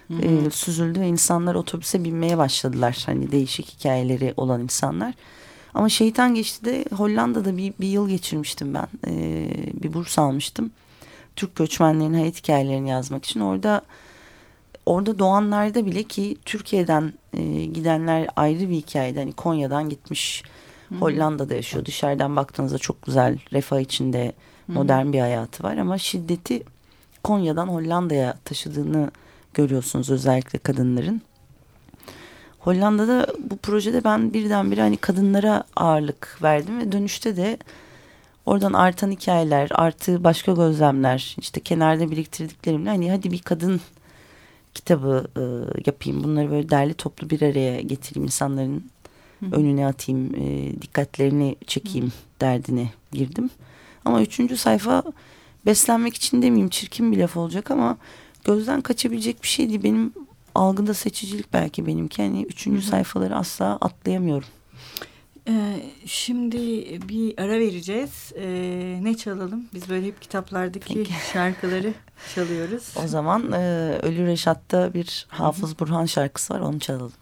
hı 0.08 0.14
hı. 0.14 0.46
E, 0.46 0.50
süzüldü 0.50 1.00
ve 1.00 1.06
insanlar 1.08 1.54
otobüse 1.54 2.04
binmeye 2.04 2.38
başladılar. 2.38 3.02
Hani 3.06 3.32
değişik 3.32 3.78
hikayeleri 3.78 4.34
olan 4.37 4.61
insanlar. 4.61 5.14
Ama 5.75 5.88
şeytan 5.88 6.35
geçti 6.35 6.64
de 6.64 6.85
Hollanda'da 6.97 7.57
bir, 7.57 7.75
bir 7.81 7.88
yıl 7.88 8.09
geçirmiştim 8.09 8.75
ben. 8.75 8.87
Ee, 9.07 9.49
bir 9.83 9.95
burs 9.95 10.19
almıştım. 10.19 10.71
Türk 11.37 11.57
göçmenlerin 11.57 12.14
hayat 12.14 12.37
hikayelerini 12.37 12.90
yazmak 12.90 13.25
için. 13.25 13.40
Orada 13.40 13.83
orada 14.87 15.19
doğanlarda 15.19 15.87
bile 15.87 16.02
ki 16.02 16.37
Türkiye'den 16.45 17.12
e, 17.33 17.64
gidenler 17.64 18.28
ayrı 18.37 18.71
bir 18.71 18.75
hikayede. 18.75 19.19
Hani 19.19 19.33
Konya'dan 19.33 19.88
gitmiş 19.88 20.43
Hı. 20.88 20.95
Hollanda'da 20.95 21.54
yaşıyor. 21.54 21.85
Dışarıdan 21.85 22.37
baktığınızda 22.37 22.78
çok 22.78 23.02
güzel 23.02 23.38
refah 23.52 23.81
içinde 23.81 24.33
modern 24.69 25.07
Hı. 25.07 25.12
bir 25.12 25.21
hayatı 25.21 25.62
var. 25.62 25.76
Ama 25.76 25.99
şiddeti 25.99 26.62
Konya'dan 27.25 27.69
Hollanda'ya 27.69 28.35
taşıdığını 28.45 29.11
görüyorsunuz 29.54 30.11
özellikle 30.11 30.59
kadınların. 30.59 31.23
Hollanda'da 32.64 33.26
bu 33.38 33.56
projede 33.56 34.04
ben 34.04 34.33
birdenbire 34.33 34.80
hani 34.80 34.97
kadınlara 34.97 35.64
ağırlık 35.76 36.38
verdim 36.42 36.78
ve 36.80 36.92
dönüşte 36.92 37.37
de 37.37 37.59
oradan 38.47 38.73
artan 38.73 39.11
hikayeler, 39.11 39.68
artı 39.75 40.25
başka 40.25 40.52
gözlemler, 40.52 41.37
işte 41.40 41.61
kenarda 41.61 42.11
biriktirdiklerimle 42.11 42.88
hani 42.88 43.11
hadi 43.11 43.30
bir 43.30 43.38
kadın 43.38 43.80
kitabı 44.75 45.26
e, 45.37 45.42
yapayım. 45.87 46.25
Bunları 46.25 46.50
böyle 46.50 46.71
derli 46.71 46.94
toplu 46.94 47.30
bir 47.30 47.42
araya 47.42 47.80
getireyim 47.80 48.25
insanların 48.25 48.85
Hı. 49.40 49.47
önüne 49.52 49.87
atayım, 49.87 50.35
e, 50.35 50.73
dikkatlerini 50.83 51.56
çekeyim 51.66 52.06
Hı. 52.06 52.40
derdine 52.40 52.90
girdim. 53.12 53.50
Ama 54.04 54.23
üçüncü 54.23 54.56
sayfa 54.56 55.02
beslenmek 55.66 56.14
için 56.14 56.42
demeyeyim 56.42 56.68
çirkin 56.68 57.12
bir 57.12 57.18
laf 57.18 57.37
olacak 57.37 57.71
ama 57.71 57.97
gözden 58.44 58.80
kaçabilecek 58.80 59.42
bir 59.42 59.49
şey 59.49 59.68
değil. 59.68 59.83
Benim 59.83 60.12
algıda 60.54 60.94
seçicilik 60.94 61.52
belki 61.52 61.87
benimki. 61.87 62.23
Hani 62.23 62.42
üçüncü 62.42 62.78
Hı 62.78 62.87
-hı. 62.87 62.90
sayfaları 62.90 63.37
asla 63.37 63.78
atlayamıyorum. 63.80 64.49
Ee, 65.49 65.76
şimdi 66.06 66.58
bir 67.08 67.38
ara 67.38 67.52
vereceğiz. 67.52 68.32
Ee, 68.37 68.99
ne 69.02 69.16
çalalım? 69.16 69.64
Biz 69.75 69.88
böyle 69.88 70.06
hep 70.06 70.23
kitaplardaki 70.23 70.94
Peki. 70.94 71.12
şarkıları 71.32 71.94
çalıyoruz. 72.34 72.94
O 73.04 73.08
zaman 73.08 73.52
e, 73.52 73.58
Ölü 74.02 74.26
Reşat'ta 74.26 74.94
bir 74.94 75.26
Hafız 75.28 75.78
Burhan 75.78 76.06
şarkısı 76.06 76.54
var 76.54 76.61
onu 76.61 76.80
çalalım. 76.80 77.12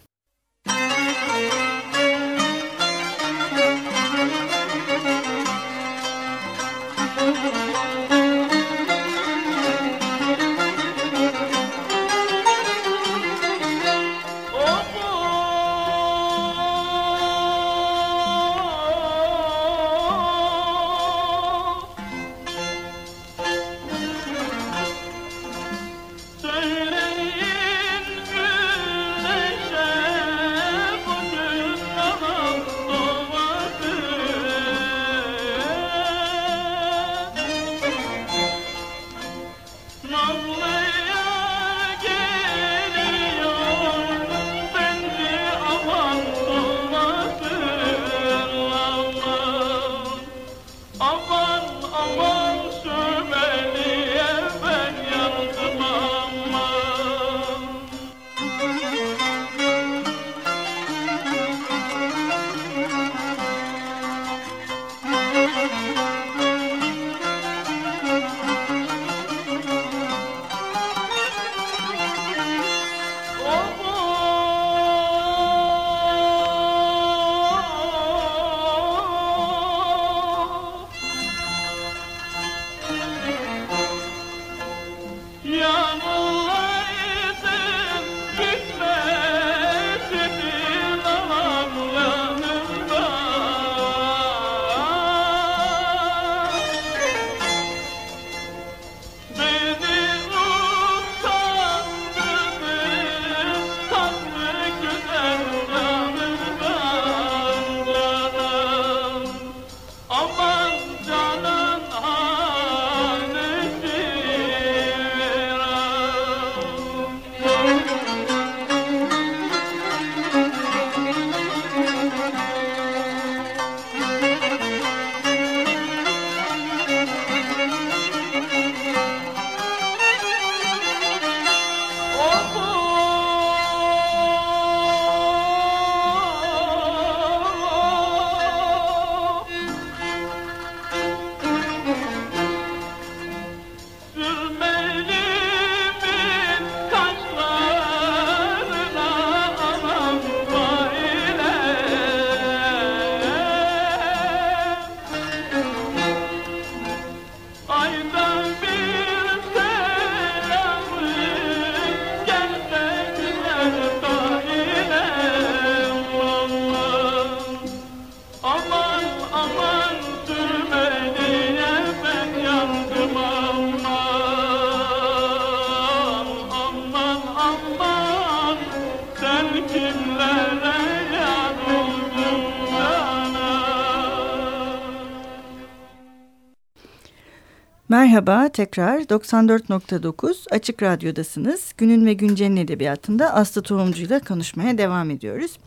Tekrar 188.53 189.01
94.9 189.01 190.47
Açık 190.51 190.83
Radyo'dasınız. 190.83 191.73
Günün 191.79 192.07
ve 192.07 192.13
Güncel'in 192.13 192.57
edebiyatında 192.57 193.35
Aslı 193.35 193.63
Tohumcu 193.63 194.03
ile 194.03 194.21
konuşmaya 194.21 194.79
devam 194.79 195.11
ediyoruz. 195.11 195.59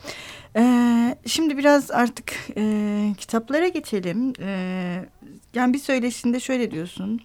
Ee, 0.56 1.16
şimdi 1.26 1.58
biraz 1.58 1.92
artık 1.92 2.34
e, 2.58 3.14
kitaplara 3.18 3.68
geçelim. 3.68 4.34
Ee, 4.40 5.06
yani 5.54 5.74
bir 5.74 5.80
söyleşinde 5.80 6.40
şöyle 6.40 6.72
diyorsun. 6.72 7.22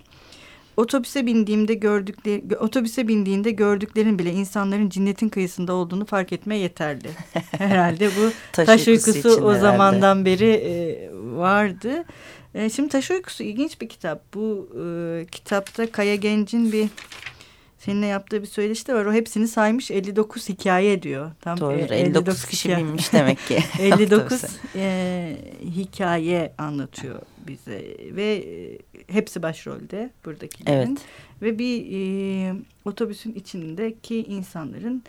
Otobüse 0.76 1.26
bindiğimde 1.26 1.74
gördükleri, 1.74 2.56
otobüse 2.56 3.08
bindiğinde 3.08 3.50
gördüklerin 3.50 4.18
bile 4.18 4.32
insanların 4.32 4.88
cinnetin 4.88 5.28
kıyısında 5.28 5.72
olduğunu 5.72 6.04
fark 6.04 6.32
etme 6.32 6.56
yeterli. 6.56 7.08
Herhalde 7.50 8.06
bu 8.08 8.30
taş, 8.52 8.66
taş 8.66 8.88
uykusu 8.88 9.28
o 9.28 9.40
herhalde. 9.40 9.60
zamandan 9.60 10.24
beri 10.24 10.50
e, 10.50 11.10
vardı. 11.12 12.04
E, 12.54 12.70
şimdi 12.70 12.88
Taş 12.88 13.10
Uykusu 13.10 13.42
ilginç 13.42 13.80
bir 13.80 13.88
kitap. 13.88 14.34
Bu 14.34 14.68
e, 14.74 15.26
kitapta 15.26 15.92
Kaya 15.92 16.14
Genç'in 16.14 16.72
bir 16.72 16.88
seninle 17.78 18.06
yaptığı 18.06 18.42
bir 18.42 18.46
söyleşi 18.46 18.86
de 18.86 18.94
var. 18.94 19.04
O 19.04 19.12
hepsini 19.12 19.48
saymış 19.48 19.90
59 19.90 20.48
hikaye 20.48 21.02
diyor. 21.02 21.30
Tam 21.40 21.60
Doğru 21.60 21.72
59, 21.72 21.96
59 21.96 22.44
kişi 22.44 22.76
binmiş 22.76 23.12
demek 23.12 23.46
ki. 23.46 23.58
59 23.80 24.44
e, 24.76 25.36
hikaye 25.62 26.52
anlatıyor 26.58 27.22
bize 27.46 27.96
ve 28.16 28.34
e, 28.34 28.78
hepsi 29.12 29.42
başrolde 29.42 30.10
buradakilerin. 30.24 30.88
Evet. 30.88 30.98
Ve 31.42 31.58
bir 31.58 31.86
e, 31.92 32.54
otobüsün 32.84 33.34
içindeki 33.34 34.16
insanların 34.16 35.02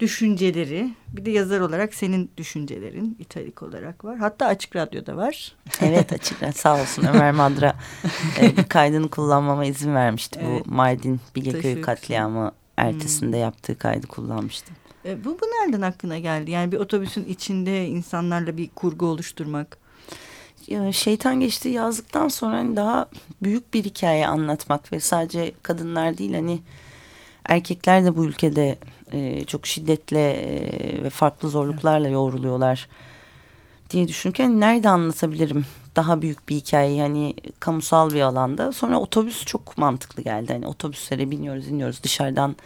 düşünceleri 0.00 0.90
bir 1.08 1.24
de 1.24 1.30
yazar 1.30 1.60
olarak 1.60 1.94
senin 1.94 2.30
düşüncelerin 2.36 3.16
italik 3.18 3.62
olarak 3.62 4.04
var. 4.04 4.18
Hatta 4.18 4.46
Açık 4.46 4.76
Radyo'da 4.76 5.16
var. 5.16 5.56
Evet 5.80 6.12
Açık 6.12 6.42
Radyo 6.42 6.52
sağ 6.52 6.80
olsun 6.80 7.04
Ömer 7.14 7.32
Madra 7.32 7.76
e, 8.40 8.56
bir 8.56 8.64
kaydını 8.64 9.08
kullanmama 9.08 9.64
izin 9.64 9.94
vermişti. 9.94 10.40
Evet. 10.42 10.66
Bu 10.66 10.74
Mardin 10.74 11.20
Bilgeköy 11.36 11.80
katliamı 11.80 12.52
ertesinde 12.76 13.36
hmm. 13.36 13.42
yaptığı 13.42 13.78
kaydı 13.78 14.06
kullanmıştım. 14.06 14.76
E, 15.04 15.24
bu, 15.24 15.38
bu 15.40 15.46
nereden 15.46 15.82
aklına 15.82 16.18
geldi? 16.18 16.50
Yani 16.50 16.72
bir 16.72 16.78
otobüsün 16.78 17.24
içinde 17.24 17.86
insanlarla 17.86 18.56
bir 18.56 18.68
kurgu 18.68 19.06
oluşturmak. 19.06 19.78
Ya, 20.66 20.92
şeytan 20.92 21.40
geçti 21.40 21.68
yazdıktan 21.68 22.28
sonra 22.28 22.56
hani 22.56 22.76
daha 22.76 23.08
büyük 23.42 23.74
bir 23.74 23.84
hikaye 23.84 24.26
anlatmak 24.26 24.92
ve 24.92 25.00
sadece 25.00 25.52
kadınlar 25.62 26.18
değil 26.18 26.34
hani 26.34 26.60
erkekler 27.44 28.04
de 28.04 28.16
bu 28.16 28.24
ülkede 28.24 28.78
e, 29.14 29.44
çok 29.44 29.66
şiddetle 29.66 30.32
e, 30.32 31.02
ve 31.02 31.10
farklı 31.10 31.48
zorluklarla 31.48 32.08
yoğruluyorlar 32.08 32.88
diye 33.90 34.08
düşünürken 34.08 34.60
nerede 34.60 34.88
anlatabilirim 34.88 35.66
daha 35.96 36.22
büyük 36.22 36.48
bir 36.48 36.56
hikaye 36.56 36.94
yani 36.94 37.34
kamusal 37.60 38.10
bir 38.10 38.20
alanda. 38.20 38.72
Sonra 38.72 39.00
otobüs 39.00 39.44
çok 39.44 39.78
mantıklı 39.78 40.22
geldi. 40.22 40.52
Hani 40.52 40.66
otobüslere 40.66 41.30
biniyoruz 41.30 41.68
iniyoruz 41.68 42.02
dışarıdan 42.02 42.56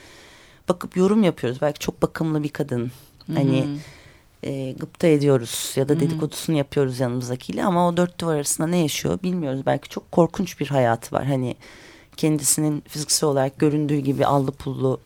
bakıp 0.69 0.97
yorum 0.97 1.23
yapıyoruz. 1.23 1.59
Belki 1.63 1.79
çok 1.79 2.03
bakımlı 2.03 2.43
bir 2.43 2.49
kadın. 2.49 2.91
Hani 3.35 3.79
e, 4.43 4.73
gıpta 4.73 5.07
ediyoruz 5.07 5.73
ya 5.77 5.89
da 5.89 6.01
dedikodusunu 6.01 6.57
yapıyoruz 6.57 7.01
yanımızdakiyle 7.01 7.65
ama 7.65 7.89
o 7.89 7.97
dört 7.97 8.21
duvar 8.21 8.35
arasında 8.35 8.67
ne 8.67 8.79
yaşıyor 8.79 9.19
bilmiyoruz. 9.23 9.67
Belki 9.67 9.89
çok 9.89 10.13
korkunç 10.13 10.61
bir 10.61 10.67
hayatı 10.67 11.17
var. 11.17 11.27
Hani 11.27 11.57
kendisinin 12.17 12.83
fiziksel 12.89 13.29
olarak 13.29 13.59
göründüğü 13.59 13.99
gibi 13.99 14.27
allı 14.27 14.53
pullu 14.53 15.01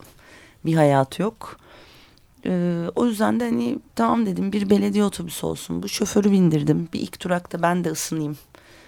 bir 0.67 0.75
hayatı 0.75 1.23
yok. 1.23 1.57
Ee, 2.47 2.85
o 2.95 3.07
yüzden 3.07 3.41
de 3.41 3.45
hani 3.45 3.79
tamam 3.95 4.27
dedim 4.27 4.53
bir 4.53 4.71
belediye 4.71 5.05
otobüsü 5.05 5.47
olsun. 5.47 5.83
Bu 5.83 5.89
şoförü 5.89 6.33
bindirdim. 6.33 6.89
Bir 6.93 7.01
ilk 7.01 7.25
durakta 7.25 7.63
ben 7.63 7.85
de 7.85 7.91
ısınayım. 7.91 8.37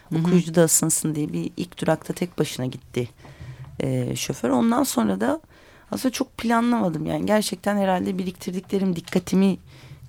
Hı 0.08 0.14
-hı. 0.14 0.20
Okuyucu 0.20 0.54
da 0.54 0.64
ısınsın 0.64 1.14
diye 1.14 1.32
bir 1.32 1.50
ilk 1.56 1.80
durakta 1.80 2.12
tek 2.12 2.38
başına 2.38 2.66
gitti 2.66 3.08
e, 3.80 4.16
şoför. 4.16 4.50
Ondan 4.50 4.82
sonra 4.82 5.20
da 5.20 5.40
aslında 5.90 6.12
çok 6.12 6.38
planlamadım. 6.38 7.06
Yani 7.06 7.26
gerçekten 7.26 7.76
herhalde 7.76 8.18
biriktirdiklerim 8.18 8.96
dikkatimi 8.96 9.58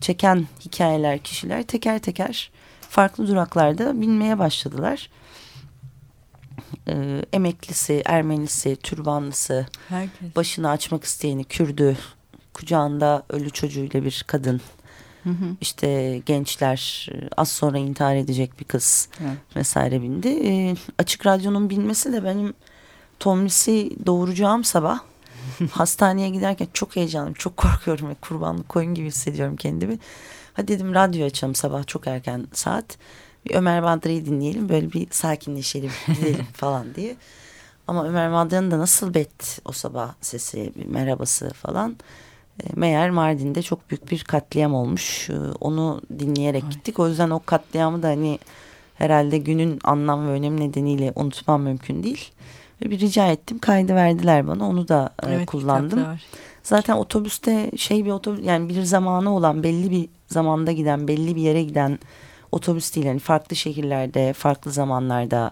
çeken 0.01 0.45
hikayeler, 0.65 1.19
kişiler 1.19 1.63
teker 1.63 2.00
teker 2.00 2.51
farklı 2.89 3.27
duraklarda 3.27 4.01
binmeye 4.01 4.39
başladılar. 4.39 5.10
Ee, 6.88 7.21
emeklisi, 7.33 8.01
Ermenisi, 8.05 8.75
türbanlısı, 8.75 9.65
Herkes. 9.89 10.35
başını 10.35 10.69
açmak 10.69 11.03
isteyeni, 11.03 11.43
Kürdü, 11.43 11.97
kucağında 12.53 13.24
ölü 13.29 13.50
çocuğuyla 13.50 14.05
bir 14.05 14.24
kadın. 14.27 14.62
Hı 15.24 15.29
hı. 15.29 15.45
İşte 15.62 16.17
gençler 16.25 17.09
az 17.38 17.50
sonra 17.50 17.77
intihar 17.77 18.15
edecek 18.15 18.59
bir 18.59 18.65
kız 18.65 19.09
evet. 19.21 19.38
vesaire 19.55 20.01
bindi. 20.01 20.27
E, 20.27 20.75
açık 20.97 21.25
radyonun 21.25 21.69
binmesi 21.69 22.13
de 22.13 22.24
benim 22.24 22.53
Tomris'i 23.19 23.91
doğuracağım 24.05 24.63
sabah 24.63 25.00
hastaneye 25.71 26.29
giderken 26.29 26.67
çok 26.74 26.95
heyecanlıyım. 26.95 27.33
Çok 27.33 27.57
korkuyorum 27.57 28.09
ve 28.09 28.15
kurbanlık 28.21 28.69
koyun 28.69 28.93
gibi 28.93 29.07
hissediyorum 29.07 29.55
kendimi. 29.55 30.00
Hadi 30.53 30.67
dedim 30.67 30.93
radyo 30.93 31.25
açalım 31.25 31.55
sabah 31.55 31.88
çok 31.88 32.07
erken 32.07 32.47
saat. 32.53 32.97
Bir 33.45 33.55
Ömer 33.55 33.81
Madra'yı 33.81 34.25
dinleyelim 34.25 34.69
böyle 34.69 34.91
bir 34.91 35.07
sakinleşelim 35.11 35.91
gidelim 36.07 36.45
falan 36.53 36.95
diye. 36.95 37.15
Ama 37.87 38.07
Ömer 38.07 38.29
Madra'nın 38.29 38.71
da 38.71 38.79
nasıl 38.79 39.13
bet 39.13 39.59
o 39.65 39.71
sabah 39.71 40.13
sesi 40.21 40.71
merhabası 40.85 41.49
falan. 41.49 41.95
E, 42.63 42.65
meğer 42.75 43.09
Mardin'de 43.09 43.61
çok 43.61 43.89
büyük 43.89 44.11
bir 44.11 44.23
katliam 44.23 44.73
olmuş. 44.73 45.29
E, 45.29 45.33
onu 45.61 46.01
dinleyerek 46.19 46.63
Ay. 46.63 46.69
gittik. 46.69 46.99
O 46.99 47.07
yüzden 47.07 47.29
o 47.29 47.39
katliamı 47.45 48.03
da 48.03 48.07
hani 48.07 48.39
herhalde 48.95 49.37
günün 49.37 49.79
anlam 49.83 50.27
ve 50.27 50.31
önemi 50.31 50.59
nedeniyle 50.61 51.13
unutmam 51.15 51.61
mümkün 51.61 52.03
değil. 52.03 52.31
Ve 52.81 52.89
bir 52.89 52.99
rica 52.99 53.27
ettim. 53.27 53.59
Kaydı 53.59 53.95
verdiler 53.95 54.47
bana. 54.47 54.69
Onu 54.69 54.87
da 54.87 55.09
e, 55.23 55.31
evet, 55.31 55.45
kullandım. 55.45 56.05
Zaten 56.63 56.95
otobüste 56.95 57.71
şey 57.77 58.05
bir 58.05 58.11
otobüs 58.11 58.45
yani 58.45 58.69
bir 58.69 58.83
zamanı 58.83 59.35
olan 59.35 59.63
belli 59.63 59.91
bir 59.91 60.09
zamanda 60.27 60.71
giden 60.71 61.07
belli 61.07 61.35
bir 61.35 61.41
yere 61.41 61.63
giden 61.63 61.99
otobüs 62.55 62.95
değil. 62.95 63.05
Yani 63.05 63.19
farklı 63.19 63.55
şehirlerde 63.55 64.33
farklı 64.33 64.71
zamanlarda 64.71 65.51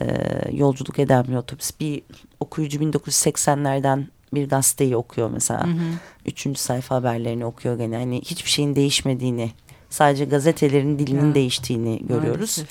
e, 0.00 0.06
yolculuk 0.52 0.98
eden 0.98 1.24
bir 1.28 1.34
otobüs. 1.34 1.70
Bir 1.80 2.02
okuyucu 2.40 2.78
1980'lerden 2.78 4.06
bir 4.34 4.48
gazeteyi 4.48 4.96
okuyor 4.96 5.30
mesela. 5.30 5.66
Hı 5.66 5.70
hı. 5.70 5.92
Üçüncü 6.26 6.60
sayfa 6.60 6.94
haberlerini 6.94 7.44
okuyor 7.44 7.78
gene. 7.78 7.96
Hani 7.96 8.20
hiçbir 8.20 8.50
şeyin 8.50 8.76
değişmediğini 8.76 9.50
sadece 9.90 10.24
gazetelerin 10.24 10.98
dilinin 10.98 11.28
ya. 11.28 11.34
değiştiğini 11.34 12.06
görüyoruz. 12.06 12.58
Maalesef. 12.58 12.68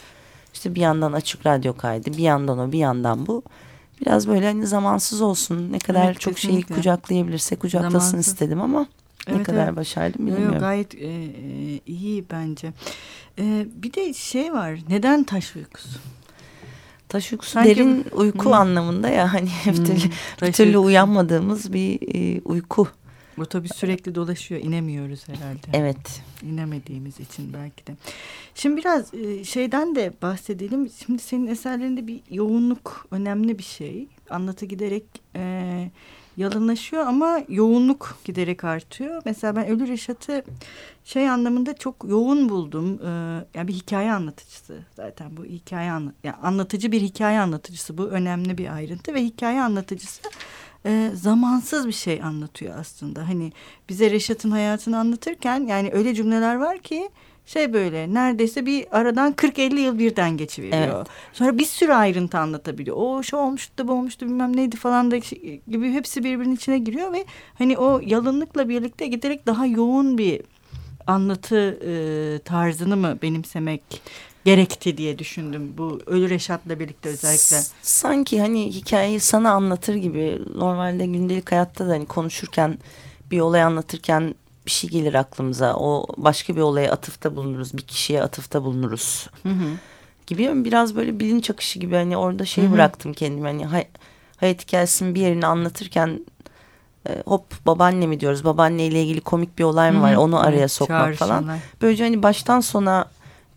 İşte 0.54 0.76
bir 0.76 0.82
yandan 0.82 1.14
açık 1.14 1.46
radyo 1.46 1.78
kaydı 1.78 2.12
bir 2.14 2.24
yandan 2.24 2.60
o 2.60 2.72
bir 2.72 2.80
yandan 2.80 3.28
bu. 3.28 3.44
Biraz 4.02 4.28
böyle 4.28 4.46
hani 4.46 4.68
zamansız 4.68 5.22
olsun 5.22 5.72
ne 5.72 5.80
kadar 5.80 6.06
evet, 6.06 6.20
çok 6.20 6.36
kesinlikle. 6.36 6.68
şeyi 6.68 6.78
kucaklayabilirse 6.78 7.56
kucaklasın 7.56 8.00
zamansız. 8.00 8.34
istedim 8.34 8.62
ama 8.62 8.88
evet, 9.28 9.38
ne 9.38 9.44
kadar 9.44 9.66
evet. 9.66 9.76
başardım 9.76 10.28
bilmiyorum. 10.28 10.54
Yok, 10.54 10.60
gayet 10.60 10.96
e, 10.96 11.08
e, 11.08 11.80
iyi 11.86 12.26
bence. 12.32 12.74
E, 13.40 13.68
bir 13.76 13.94
de 13.94 14.14
şey 14.14 14.54
var 14.54 14.80
neden 14.90 15.24
taş 15.24 15.56
uykusu? 15.56 16.00
Taş 17.10 17.32
uykusu 17.32 17.52
Sanki, 17.52 17.70
derin 17.70 18.06
uyku 18.12 18.50
hı. 18.50 18.56
anlamında 18.56 19.10
ya 19.10 19.34
hani 19.34 19.50
hep 19.50 19.78
hmm, 19.78 19.86
bir 20.42 20.52
türlü 20.52 20.78
uyanmadığımız 20.78 21.74
bir 21.74 22.00
e, 22.16 22.42
uyku. 22.42 22.88
Otobüs 23.38 23.76
sürekli 23.76 24.16
dolaşıyor 24.16 24.62
inemiyoruz 24.62 25.28
herhalde. 25.28 25.68
Evet. 25.74 26.22
İnemediğimiz 26.44 27.20
için 27.20 27.54
belki 27.54 27.88
de. 27.88 27.96
Şimdi 28.56 28.78
biraz 28.78 29.14
e, 29.14 29.44
şeyden 29.44 29.96
de 29.96 30.14
bahsedelim. 30.22 30.90
Şimdi 31.06 31.22
senin 31.22 31.48
eserlerinde 31.48 32.08
bir 32.08 32.22
yoğunluk 32.32 33.08
önemli 33.12 33.58
bir 33.60 33.64
şey. 33.64 34.08
Anlatı 34.30 34.66
giderek 34.66 35.04
e, 35.36 35.92
yalınlaşıyor 36.38 37.06
ama 37.06 37.42
yoğunluk 37.50 38.18
giderek 38.24 38.64
artıyor. 38.64 39.22
Mesela 39.26 39.56
ben 39.56 39.68
Ölü 39.68 39.88
Reşat'ı 39.88 40.44
şey 41.04 41.30
anlamında 41.30 41.78
çok 41.78 41.96
yoğun 42.08 42.50
buldum. 42.50 43.00
Ee, 43.06 43.08
yani 43.54 43.68
bir 43.68 43.74
hikaye 43.74 44.12
anlatıcısı 44.12 44.80
zaten 44.96 45.38
bu 45.38 45.46
hikaye 45.46 45.92
anla 45.92 46.12
yani 46.24 46.36
anlatıcı 46.36 46.92
bir 46.92 47.02
hikaye 47.02 47.40
anlatıcısı 47.40 47.98
bu 47.98 48.06
önemli 48.06 48.58
bir 48.58 48.74
ayrıntı 48.76 49.14
ve 49.14 49.24
hikaye 49.24 49.62
anlatıcısı 49.62 50.22
e, 50.86 51.12
zamansız 51.14 51.88
bir 51.88 51.92
şey 51.92 52.24
anlatıyor 52.24 52.80
aslında. 52.80 53.28
Hani 53.30 53.52
bize 53.90 54.12
Reşat'ın 54.12 54.52
hayatını 54.52 55.00
anlatırken 55.00 55.68
yani 55.68 55.92
öyle 55.94 56.14
cümleler 56.14 56.56
var 56.56 56.78
ki 56.78 57.10
şey 57.46 57.74
böyle 57.74 58.14
neredeyse 58.14 58.66
bir 58.66 58.86
aradan 58.92 59.34
40-50 59.34 59.80
yıl 59.80 60.00
birden 60.00 60.38
geçiveriyor. 60.38 60.98
Evet. 60.98 61.08
Sonra 61.34 61.58
bir 61.58 61.66
sürü 61.66 61.94
ayrıntı 61.94 62.38
anlatabiliyor. 62.38 62.98
O 63.00 63.24
şu 63.24 63.38
olmuştu 63.38 63.78
da 63.78 63.88
bu 63.88 63.92
olmuştu 63.92 64.26
bilmem 64.26 64.58
neydi 64.58 64.76
falan 64.76 65.12
da 65.12 65.18
gibi 65.68 65.92
hepsi 65.92 66.24
birbirinin 66.24 66.56
içine 66.56 66.78
giriyor 66.78 67.14
ve 67.14 67.26
hani 67.58 67.78
o 67.78 68.02
yalınlıkla 68.06 68.70
birlikte 68.70 69.08
giderek 69.08 69.46
daha 69.46 69.66
yoğun 69.66 70.18
bir 70.18 70.42
anlatı 71.08 71.80
e, 71.86 72.40
tarzını 72.40 72.98
mı 72.98 73.18
benimsemek 73.22 73.82
gerekti 74.46 74.98
diye 74.98 75.20
düşündüm 75.20 75.74
bu 75.78 76.00
Ölü 76.06 76.30
Reşat'la 76.30 76.80
birlikte 76.80 77.10
özellikle. 77.10 77.58
Sanki 77.82 78.42
hani 78.42 78.66
hikayeyi 78.72 79.20
sana 79.20 79.52
anlatır 79.52 79.96
gibi 79.96 80.42
normalde 80.56 81.06
gündelik 81.06 81.52
hayatta 81.52 81.88
da 81.88 81.92
hani 81.92 82.06
konuşurken 82.06 82.78
bir 83.32 83.40
olay 83.40 83.64
anlatırken 83.64 84.36
bir 84.66 84.72
şey 84.72 84.90
gelir 84.90 85.14
aklımıza. 85.14 85.76
O 85.76 86.08
başka 86.18 86.56
bir 86.56 86.62
olaya 86.62 86.92
atıfta 86.92 87.36
bulunuruz. 87.36 87.78
Bir 87.78 87.82
kişiye 87.82 88.24
atıfta 88.24 88.64
bulunuruz. 88.64 89.30
Hı 89.44 89.50
hı. 89.50 89.68
Gibi 90.28 90.66
biraz 90.66 90.96
böyle 90.96 91.20
bilinç 91.20 91.50
akışı 91.50 91.80
gibi 91.80 91.96
hani 91.96 92.18
orada 92.18 92.46
şey 92.46 92.64
hı 92.64 92.68
hı. 92.68 92.74
bıraktım 92.74 93.14
kendime. 93.14 93.48
Hani 93.50 93.66
hay 93.66 93.88
hayat 94.38 94.62
hikayesinin 94.62 95.16
bir 95.16 95.22
yerini 95.22 95.46
anlatırken 95.46 96.26
e, 97.10 97.24
hop 97.26 97.66
babaanne 97.66 98.08
mi 98.08 98.20
diyoruz. 98.20 98.44
Babaanne 98.44 98.86
ile 98.86 99.04
ilgili 99.04 99.22
komik 99.22 99.60
bir 99.60 99.64
olay 99.64 99.92
mı 99.92 99.98
hı 99.98 100.02
hı. 100.02 100.04
var 100.04 100.16
onu 100.16 100.40
araya 100.40 100.68
sokmak 100.68 101.16
falan. 101.16 101.58
Böylece 101.82 102.04
hani 102.04 102.24
baştan 102.24 102.60
sona 102.60 103.06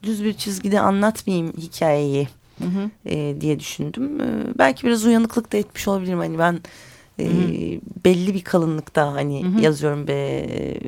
düz 0.03 0.25
bir 0.25 0.33
çizgide 0.33 0.81
anlatmayayım 0.81 1.53
hikayeyi. 1.53 2.29
Hı 2.59 2.65
hı. 2.65 2.91
E, 3.07 3.41
diye 3.41 3.61
düşündüm. 3.61 4.21
E, 4.21 4.59
belki 4.59 4.87
biraz 4.87 5.05
uyanıklık 5.05 5.53
da 5.53 5.57
etmiş 5.57 5.89
olabilirim. 5.89 6.19
Hani 6.19 6.39
ben 6.39 6.61
e, 7.21 7.27
belli 8.05 8.35
bir 8.35 8.45
kalınlıkta 8.45 9.13
hani 9.13 9.45
hı 9.45 9.49
hı. 9.49 9.61
yazıyorum 9.61 10.07
be 10.07 10.13
e, 10.13 10.79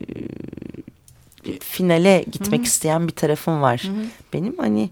finale 1.60 2.24
gitmek 2.32 2.60
hı 2.60 2.62
hı. 2.62 2.66
isteyen 2.66 3.08
bir 3.08 3.12
tarafım 3.12 3.62
var 3.62 3.82
hı 3.84 3.88
hı. 3.88 4.04
benim 4.32 4.58
hani 4.58 4.90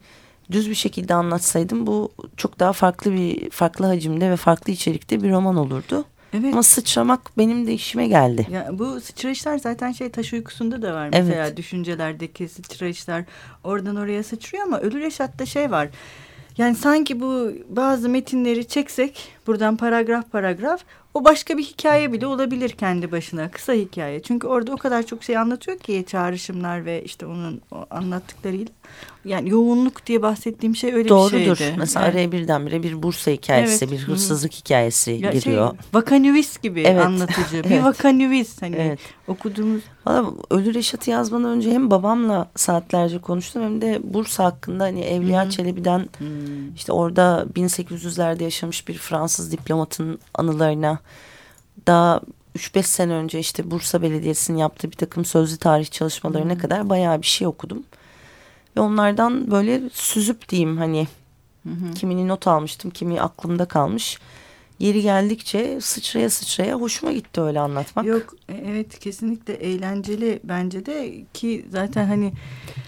düz 0.53 0.71
bir 0.71 0.75
şekilde 0.75 1.15
anlatsaydım 1.15 1.87
bu 1.87 2.13
çok 2.37 2.59
daha 2.59 2.73
farklı 2.73 3.13
bir 3.13 3.51
farklı 3.51 3.87
hacimde 3.87 4.31
ve 4.31 4.37
farklı 4.37 4.73
içerikte 4.73 5.23
bir 5.23 5.31
roman 5.31 5.57
olurdu. 5.57 6.05
Evet. 6.35 6.53
Ama 6.53 6.63
sıçramak 6.63 7.39
benim 7.39 7.67
de 7.67 7.73
işime 7.73 8.09
geldi. 8.09 8.47
Ya 8.51 8.69
bu 8.73 9.01
sıçrayışlar 9.01 9.59
zaten 9.59 9.93
şey 9.93 10.11
taş 10.11 10.33
uykusunda 10.33 10.83
da 10.83 10.95
var 10.95 11.09
mesela 11.13 11.47
evet. 11.47 11.57
düşüncelerdeki 11.57 12.49
sıçrayışlar 12.49 13.25
oradan 13.65 13.97
oraya 13.97 14.23
sıçrıyor 14.23 14.65
ama 14.65 14.79
Ölü 14.79 15.01
Reşat'ta 15.01 15.47
şey 15.47 15.71
var. 15.71 15.89
Yani 16.59 16.75
sanki 16.75 17.21
bu 17.21 17.53
bazı 17.69 18.09
metinleri 18.09 18.69
çeksek 18.69 19.33
buradan 19.49 19.77
paragraf 19.77 20.33
paragraf 20.33 20.81
o 21.15 21.25
başka 21.25 21.59
bir 21.59 21.63
hikaye 21.63 22.13
bile 22.13 22.27
olabilir 22.27 22.71
kendi 22.71 23.13
başına 23.13 23.51
kısa 23.51 23.73
hikaye. 23.73 24.23
Çünkü 24.23 24.47
orada 24.47 24.73
o 24.73 24.77
kadar 24.77 25.03
çok 25.03 25.25
şey 25.25 25.39
anlatıyor 25.39 25.79
ki 25.79 26.05
çağrışımlar 26.09 26.85
ve 26.85 27.05
işte 27.05 27.27
onun 27.27 27.61
o 27.71 27.87
anlattıklarıyla. 27.91 28.73
Yani 29.25 29.51
yoğunluk 29.51 30.07
diye 30.07 30.23
bahsettiğim 30.23 30.77
şey 30.77 30.95
öyle 30.95 31.09
Doğrudur. 31.09 31.39
bir 31.39 31.57
şeydi. 31.57 31.75
Mesela 31.79 32.07
evet. 32.07 32.15
araya 32.15 32.33
birdenbire 32.33 32.83
bir 32.83 33.03
Bursa 33.03 33.31
hikayesi, 33.31 33.85
evet. 33.85 33.95
bir 33.95 33.99
hırsızlık 33.99 34.53
Hı. 34.53 34.57
hikayesi 34.57 35.11
ya 35.11 35.33
şey, 35.33 35.41
giriyor. 35.41 35.71
Şey, 35.71 35.79
vakanüvis 35.93 36.59
gibi 36.59 36.81
evet. 36.81 37.07
anlatıcı. 37.07 37.43
evet. 37.57 37.71
Bir 37.71 37.79
vakanüvis 37.79 38.63
hani 38.63 38.77
evet. 38.77 38.99
okuduğumuz. 39.29 39.83
Valla 40.07 40.31
Ölü 40.51 40.75
Reşat'ı 40.75 41.11
yazmadan 41.11 41.51
önce 41.51 41.71
hem 41.71 41.91
babamla 41.91 42.51
saatlerce 42.57 43.19
konuştum 43.19 43.63
hem 43.63 43.81
de 43.81 44.01
Bursa 44.03 44.45
hakkında 44.45 44.85
hani 44.85 45.01
Evliya 45.01 45.45
Hı. 45.45 45.51
Çelebi'den 45.51 46.01
Hı. 46.01 46.25
işte 46.77 46.93
orada 46.93 47.47
1800'lerde 47.55 48.43
yaşamış 48.43 48.89
bir 48.89 48.99
Fransız 48.99 49.38
diplomatın 49.53 50.19
anılarına 50.35 50.99
daha 51.87 52.21
3-5 52.57 52.83
sene 52.83 53.13
önce 53.13 53.39
işte 53.39 53.71
Bursa 53.71 54.03
Belediyesi'nin 54.03 54.59
yaptığı 54.59 54.91
bir 54.91 54.97
takım 54.97 55.25
sözlü 55.25 55.57
tarih 55.57 55.91
çalışmalarına 55.91 56.53
hmm. 56.53 56.61
kadar 56.61 56.89
bayağı 56.89 57.23
bir 57.23 57.27
şey 57.27 57.47
okudum. 57.47 57.83
Ve 58.77 58.81
onlardan 58.81 59.51
böyle 59.51 59.91
süzüp 59.93 60.49
diyeyim 60.49 60.79
hani 60.79 61.07
hmm. 61.63 61.95
kimini 61.95 62.29
not 62.29 62.47
almıştım, 62.47 62.91
kimi 62.91 63.21
aklımda 63.21 63.65
kalmış. 63.65 64.19
Yeri 64.79 65.03
geldikçe 65.03 65.81
sıçraya 65.81 66.31
sıçraya 66.31 66.75
hoşuma 66.75 67.13
gitti 67.13 67.41
öyle 67.41 67.61
anlatmak. 67.61 68.07
Yok 68.07 68.35
e, 68.49 68.55
evet 68.55 68.99
kesinlikle 68.99 69.55
eğlenceli 69.55 70.41
bence 70.45 70.87
de 70.87 71.15
ki 71.35 71.67
zaten 71.71 72.07
hani 72.07 72.33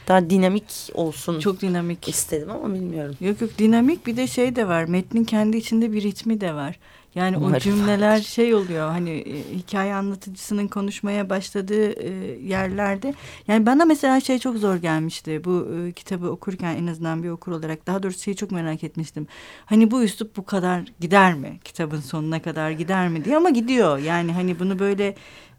daha 0.08 0.30
dinamik 0.30 0.90
olsun. 0.94 1.40
Çok 1.40 1.60
dinamik 1.60 2.08
istedim 2.08 2.50
ama 2.50 2.74
bilmiyorum. 2.74 3.16
Yok 3.20 3.40
yok 3.40 3.50
dinamik 3.58 4.06
bir 4.06 4.16
de 4.16 4.26
şey 4.26 4.56
de 4.56 4.68
var. 4.68 4.84
Metnin 4.84 5.24
kendi 5.24 5.56
içinde 5.56 5.92
bir 5.92 6.02
ritmi 6.02 6.40
de 6.40 6.54
var. 6.54 6.78
Yani 7.14 7.36
Umarım. 7.36 7.54
o 7.54 7.58
cümleler 7.58 8.20
şey 8.20 8.54
oluyor 8.54 8.88
hani 8.88 9.10
e, 9.10 9.56
hikaye 9.56 9.94
anlatıcısının 9.94 10.68
konuşmaya 10.68 11.30
başladığı 11.30 11.92
e, 11.92 12.10
yerlerde 12.42 13.14
yani 13.48 13.66
bana 13.66 13.84
mesela 13.84 14.20
şey 14.20 14.38
çok 14.38 14.56
zor 14.56 14.76
gelmişti 14.76 15.44
bu 15.44 15.68
e, 15.74 15.92
kitabı 15.92 16.30
okurken 16.30 16.76
en 16.76 16.86
azından 16.86 17.22
bir 17.22 17.28
okur 17.28 17.52
olarak 17.52 17.86
daha 17.86 18.02
doğrusu 18.02 18.20
şeyi 18.20 18.36
çok 18.36 18.50
merak 18.50 18.84
etmiştim. 18.84 19.26
Hani 19.66 19.90
bu 19.90 20.02
üslup 20.02 20.36
bu 20.36 20.44
kadar 20.44 20.84
gider 21.00 21.34
mi 21.34 21.60
kitabın 21.64 22.00
sonuna 22.00 22.42
kadar 22.42 22.70
gider 22.70 23.08
mi 23.08 23.24
diye 23.24 23.36
ama 23.36 23.50
gidiyor 23.50 23.98
yani 23.98 24.32
hani 24.32 24.58
bunu 24.58 24.78
böyle 24.78 25.14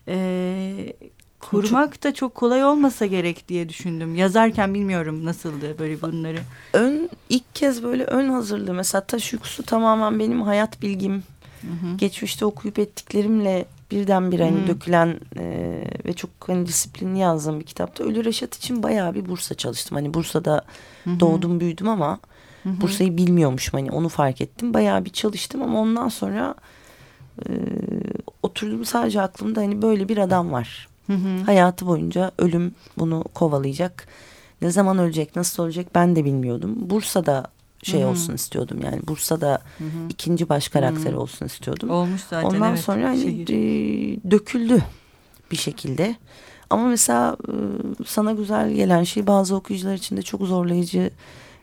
e, 0.07 0.93
kurmak 1.39 2.03
da 2.03 2.13
çok 2.13 2.35
kolay 2.35 2.65
olmasa 2.65 3.05
gerek 3.05 3.47
diye 3.47 3.69
düşündüm. 3.69 4.15
Yazarken 4.15 4.73
bilmiyorum 4.73 5.25
nasıldı 5.25 5.75
böyle 5.79 6.01
bunları. 6.01 6.39
Ön 6.73 7.09
ilk 7.29 7.55
kez 7.55 7.83
böyle 7.83 8.03
ön 8.03 8.29
hazırlığı 8.29 8.73
mesela 8.73 9.01
taş 9.01 9.33
uykusu 9.33 9.63
tamamen 9.63 10.19
benim 10.19 10.41
hayat 10.41 10.81
bilgim 10.81 11.23
hı. 11.67 11.97
geçmişte 11.97 12.45
okuyup 12.45 12.79
ettiklerimle 12.79 13.65
birdenbire 13.91 14.43
hani 14.43 14.67
dökülen 14.67 15.19
e, 15.37 15.77
ve 16.05 16.13
çok 16.13 16.29
hani 16.47 16.67
disiplinli 16.67 17.19
yazdığım 17.19 17.59
bir 17.59 17.65
kitapta. 17.65 18.03
Ölü 18.03 18.25
Reşat 18.25 18.55
için 18.55 18.83
bayağı 18.83 19.15
bir 19.15 19.29
Bursa 19.29 19.55
çalıştım. 19.55 19.95
Hani 19.95 20.13
Bursa'da 20.13 20.61
hı. 21.03 21.19
doğdum 21.19 21.59
büyüdüm 21.59 21.89
ama. 21.89 22.19
Bursa'yı 22.65 23.17
bilmiyormuşum 23.17 23.79
hani 23.79 23.91
onu 23.91 24.09
fark 24.09 24.41
ettim. 24.41 24.73
Bayağı 24.73 25.05
bir 25.05 25.09
çalıştım 25.09 25.61
ama 25.61 25.79
ondan 25.81 26.09
sonra 26.09 26.55
e, 27.49 27.51
oturdum 28.43 28.85
sadece 28.85 29.21
aklımda 29.21 29.61
hani 29.61 29.81
böyle 29.81 30.09
bir 30.09 30.17
adam 30.17 30.51
var. 30.51 30.87
Hı 31.07 31.13
hı. 31.13 31.43
Hayatı 31.45 31.87
boyunca 31.87 32.31
ölüm 32.37 32.75
bunu 32.97 33.23
kovalayacak. 33.33 34.07
Ne 34.61 34.71
zaman 34.71 34.97
ölecek, 34.97 35.35
nasıl 35.35 35.63
ölecek 35.63 35.95
ben 35.95 36.15
de 36.15 36.25
bilmiyordum. 36.25 36.75
Bursa'da 36.89 37.47
şey 37.83 38.01
Hı 38.01 38.05
-hı. 38.05 38.07
olsun 38.07 38.33
istiyordum 38.33 38.79
yani 38.83 39.07
Bursa'da 39.07 39.61
Hı 39.77 39.83
-hı. 39.83 40.09
ikinci 40.09 40.49
baş 40.49 40.67
karakter 40.67 41.11
Hı 41.11 41.15
-hı. 41.15 41.19
olsun 41.19 41.45
istiyordum. 41.45 41.89
Olmuş 41.89 42.21
zaten 42.29 42.49
Ondan 42.49 42.69
evet. 42.69 42.79
sonra 42.79 43.09
hani 43.09 43.41
e, 43.41 43.55
döküldü 44.31 44.83
bir 45.51 45.57
şekilde. 45.57 46.15
Ama 46.69 46.87
mesela 46.87 47.37
e, 47.47 47.53
sana 48.05 48.31
güzel 48.31 48.73
gelen 48.73 49.03
şey 49.03 49.27
bazı 49.27 49.55
okuyucular 49.55 49.93
için 49.93 50.17
de 50.17 50.21
çok 50.21 50.41
zorlayıcı 50.41 51.11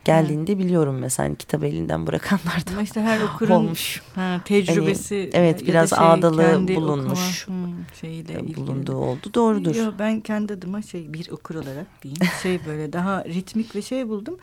geldiğinde 0.04 0.54
Hı. 0.54 0.58
biliyorum 0.58 0.98
mesela 0.98 1.28
hani 1.28 1.36
kitabı 1.36 1.66
elinden 1.66 2.06
bırakanlar 2.06 2.66
da 2.66 2.70
Ama 2.72 2.82
işte 2.82 3.00
her 3.00 3.20
okurun 3.20 3.54
olmuş. 3.54 4.02
Ha, 4.14 4.40
tecrübesi. 4.44 5.30
Hani, 5.32 5.44
evet 5.44 5.66
biraz 5.66 5.90
şey, 5.90 5.98
ağdalı 6.00 6.68
bulunmuş. 6.68 7.44
Okuma, 7.44 7.67
şeyle 8.00 8.32
e, 8.32 8.56
bulunduğu 8.56 8.96
oldu. 8.96 9.34
Doğrudur. 9.34 9.74
Yo, 9.74 9.92
ben 9.98 10.20
kendi 10.20 10.52
adıma 10.52 10.82
şey 10.82 11.12
bir 11.12 11.30
okur 11.30 11.54
olarak 11.54 11.86
diyeyim 12.02 12.20
şey 12.42 12.60
böyle 12.66 12.92
daha 12.92 13.24
ritmik 13.24 13.76
ve 13.76 13.82
şey 13.82 14.08
buldum. 14.08 14.38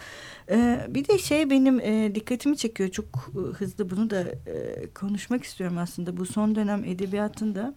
Ee, 0.50 0.88
bir 0.90 1.08
de 1.08 1.18
şey 1.18 1.50
benim 1.50 1.80
e, 1.80 2.16
dikkatimi 2.16 2.58
çekiyor. 2.58 2.90
Çok 2.90 3.06
e, 3.06 3.40
hızlı 3.40 3.90
bunu 3.90 4.10
da 4.10 4.22
e, 4.22 4.88
konuşmak 4.96 5.44
istiyorum 5.44 5.78
aslında. 5.78 6.18
Bu 6.18 6.26
son 6.26 6.56
dönem 6.56 6.86
edebiyatında 6.86 7.74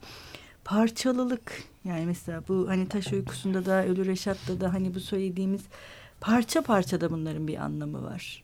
parçalılık 0.64 1.62
yani 1.84 2.06
mesela 2.06 2.42
bu 2.48 2.68
hani 2.68 2.88
taş 2.88 3.12
uykusunda 3.12 3.66
da 3.66 3.84
Ölü 3.86 4.06
Reşat'ta 4.06 4.60
da 4.60 4.72
hani 4.72 4.94
bu 4.94 5.00
söylediğimiz 5.00 5.62
parça 6.20 6.62
parça 6.62 7.00
da 7.00 7.10
bunların 7.10 7.48
bir 7.48 7.56
anlamı 7.56 8.02
var. 8.02 8.42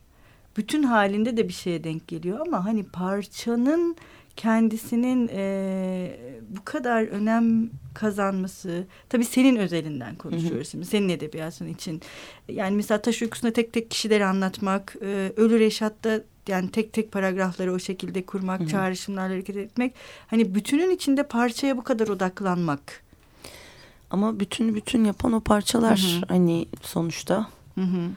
Bütün 0.56 0.82
halinde 0.82 1.36
de 1.36 1.48
bir 1.48 1.52
şeye 1.52 1.84
denk 1.84 2.08
geliyor 2.08 2.40
ama 2.46 2.64
hani 2.64 2.82
parçanın 2.82 3.96
kendisinin 4.36 5.30
e, 5.32 6.16
bu 6.56 6.64
kadar 6.64 7.02
önem 7.02 7.70
kazanması 7.94 8.86
tabii 9.08 9.24
senin 9.24 9.56
özelinden 9.56 10.16
konuşuyoruz 10.16 10.68
şimdi 10.68 10.84
senin 10.84 11.08
edebiyatın 11.08 11.68
için 11.68 12.02
yani 12.48 12.76
mesela 12.76 13.02
taş 13.02 13.22
uykusunda 13.22 13.52
tek 13.52 13.72
tek 13.72 13.90
kişileri 13.90 14.24
anlatmak 14.24 14.96
e, 15.02 15.32
ölü 15.36 15.58
reşatta 15.58 16.20
yani 16.48 16.70
tek 16.70 16.92
tek 16.92 17.12
paragrafları 17.12 17.72
o 17.72 17.78
şekilde 17.78 18.26
kurmak 18.26 18.60
hı 18.60 18.64
hı. 18.64 18.68
çağrışımlarla 18.68 19.34
hareket 19.34 19.56
etmek 19.56 19.94
hani 20.26 20.54
bütünün 20.54 20.90
içinde 20.90 21.22
parçaya 21.22 21.76
bu 21.76 21.84
kadar 21.84 22.08
odaklanmak 22.08 23.02
ama 24.10 24.40
bütün 24.40 24.74
bütün 24.74 25.04
yapan 25.04 25.32
o 25.32 25.40
parçalar 25.40 25.98
hı 25.98 26.18
hı. 26.18 26.22
hani 26.28 26.66
sonuçta 26.82 27.46
hı 27.74 27.80
hı. 27.80 28.10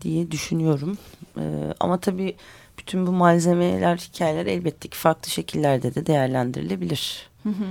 diye 0.00 0.30
düşünüyorum 0.30 0.98
ee, 1.38 1.74
ama 1.80 2.00
tabii 2.00 2.36
bütün 2.78 3.06
bu 3.06 3.12
malzemeler, 3.12 3.96
hikayeler 3.96 4.46
elbette 4.46 4.88
ki 4.88 4.98
farklı 4.98 5.30
şekillerde 5.30 5.94
de 5.94 6.06
değerlendirilebilir. 6.06 7.28
Hı 7.42 7.48
hı. 7.48 7.64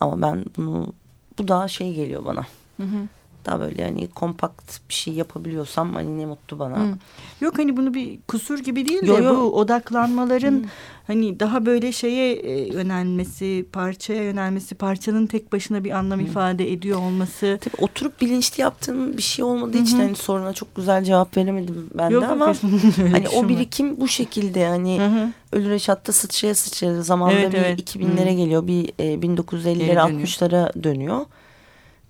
Ama 0.00 0.22
ben 0.22 0.44
bunu 0.56 0.92
bu 1.38 1.48
daha 1.48 1.68
şey 1.68 1.94
geliyor 1.94 2.24
bana. 2.24 2.46
Hı 2.76 2.82
hı. 2.82 3.08
Daha 3.46 3.60
böyle 3.60 3.82
yani 3.82 4.08
kompakt 4.08 4.88
bir 4.88 4.94
şey 4.94 5.14
yapabiliyorsam 5.14 5.94
hani 5.94 6.18
ne 6.18 6.26
mutlu 6.26 6.58
bana. 6.58 6.78
Hı. 6.78 6.94
Yok 7.40 7.58
hani 7.58 7.76
bunu 7.76 7.94
bir 7.94 8.18
kusur 8.28 8.58
gibi 8.58 8.88
değil 8.88 9.02
de 9.02 9.06
yo, 9.06 9.22
yo. 9.22 9.36
bu 9.36 9.58
odaklanmaların 9.58 10.52
Hı. 10.52 10.66
hani 11.06 11.40
daha 11.40 11.66
böyle 11.66 11.92
şeye 11.92 12.32
e, 12.32 12.74
yönelmesi, 12.74 13.66
parçaya 13.72 14.24
yönelmesi, 14.24 14.74
parçanın 14.74 15.26
tek 15.26 15.52
başına 15.52 15.84
bir 15.84 15.90
anlam 15.90 16.20
Hı. 16.20 16.24
ifade 16.24 16.72
ediyor 16.72 16.98
olması. 16.98 17.58
Tabii 17.60 17.84
oturup 17.84 18.20
bilinçli 18.20 18.60
yaptığım 18.60 19.16
bir 19.16 19.22
şey 19.22 19.44
olmadığı 19.44 19.78
Hı. 19.78 19.82
için 19.82 19.98
hani 19.98 20.14
soruna 20.14 20.52
çok 20.52 20.74
güzel 20.76 21.04
cevap 21.04 21.36
veremedim 21.36 21.90
ben 21.94 22.10
Yok, 22.10 22.22
de 22.22 22.26
ama 22.26 22.46
hani 23.12 23.28
o 23.28 23.48
birikim 23.48 24.00
bu 24.00 24.08
şekilde 24.08 24.68
hani 24.68 25.00
Hı. 25.00 25.28
Ölü 25.52 25.70
Reşat'ta 25.70 26.12
sıçraya 26.12 26.54
sıçraya 26.54 27.02
zamanda 27.02 27.34
evet, 27.34 27.52
bir 27.52 27.58
evet. 27.58 27.96
2000'lere 27.96 28.36
geliyor 28.36 28.66
bir 28.66 28.88
e, 28.98 29.14
1950'lere 29.14 29.98
60'lara 29.98 30.84
dönüyor. 30.84 31.26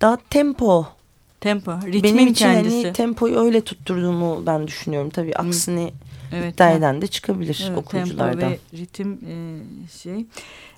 Daha 0.01 0.17
tempo 0.29 0.85
Tempo, 1.41 1.71
ritmin 1.85 2.03
Benim 2.03 2.27
için 2.27 2.45
kendisi. 2.45 2.83
hani 2.83 2.93
tempoyu 2.93 3.39
öyle 3.39 3.61
tutturduğumu 3.61 4.43
ben 4.45 4.67
düşünüyorum. 4.67 5.09
Tabii 5.09 5.35
aksini 5.35 5.93
evet, 6.33 6.53
iddia 6.53 6.71
eden 6.71 7.01
de 7.01 7.07
çıkabilir 7.07 7.65
evet, 7.67 7.77
okuyuculardan. 7.77 8.39
Tempo 8.39 8.55
ve 8.73 8.77
ritim 8.77 9.13
e, 9.13 9.59
şey. 10.03 10.25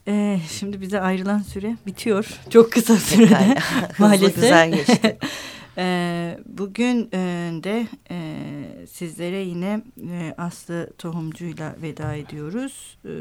E, 0.08 0.40
şimdi 0.52 0.82
bize 0.82 1.02
ayrılan 1.02 1.40
süre 1.40 1.78
bitiyor. 1.86 2.40
Çok 2.50 2.72
kısa 2.72 2.98
sürede 2.98 3.58
maalesef. 4.00 4.36
güzel 4.36 4.72
geçti. 4.72 5.18
e, 5.78 6.38
bugün 6.46 7.10
e, 7.14 7.52
de 7.64 7.88
e, 8.12 8.18
sizlere 8.92 9.40
yine 9.40 9.82
e, 10.12 10.34
Aslı 10.38 10.90
Tohumcu'yla 10.98 11.76
veda 11.82 12.16
ediyoruz. 12.16 12.98
E, 13.06 13.14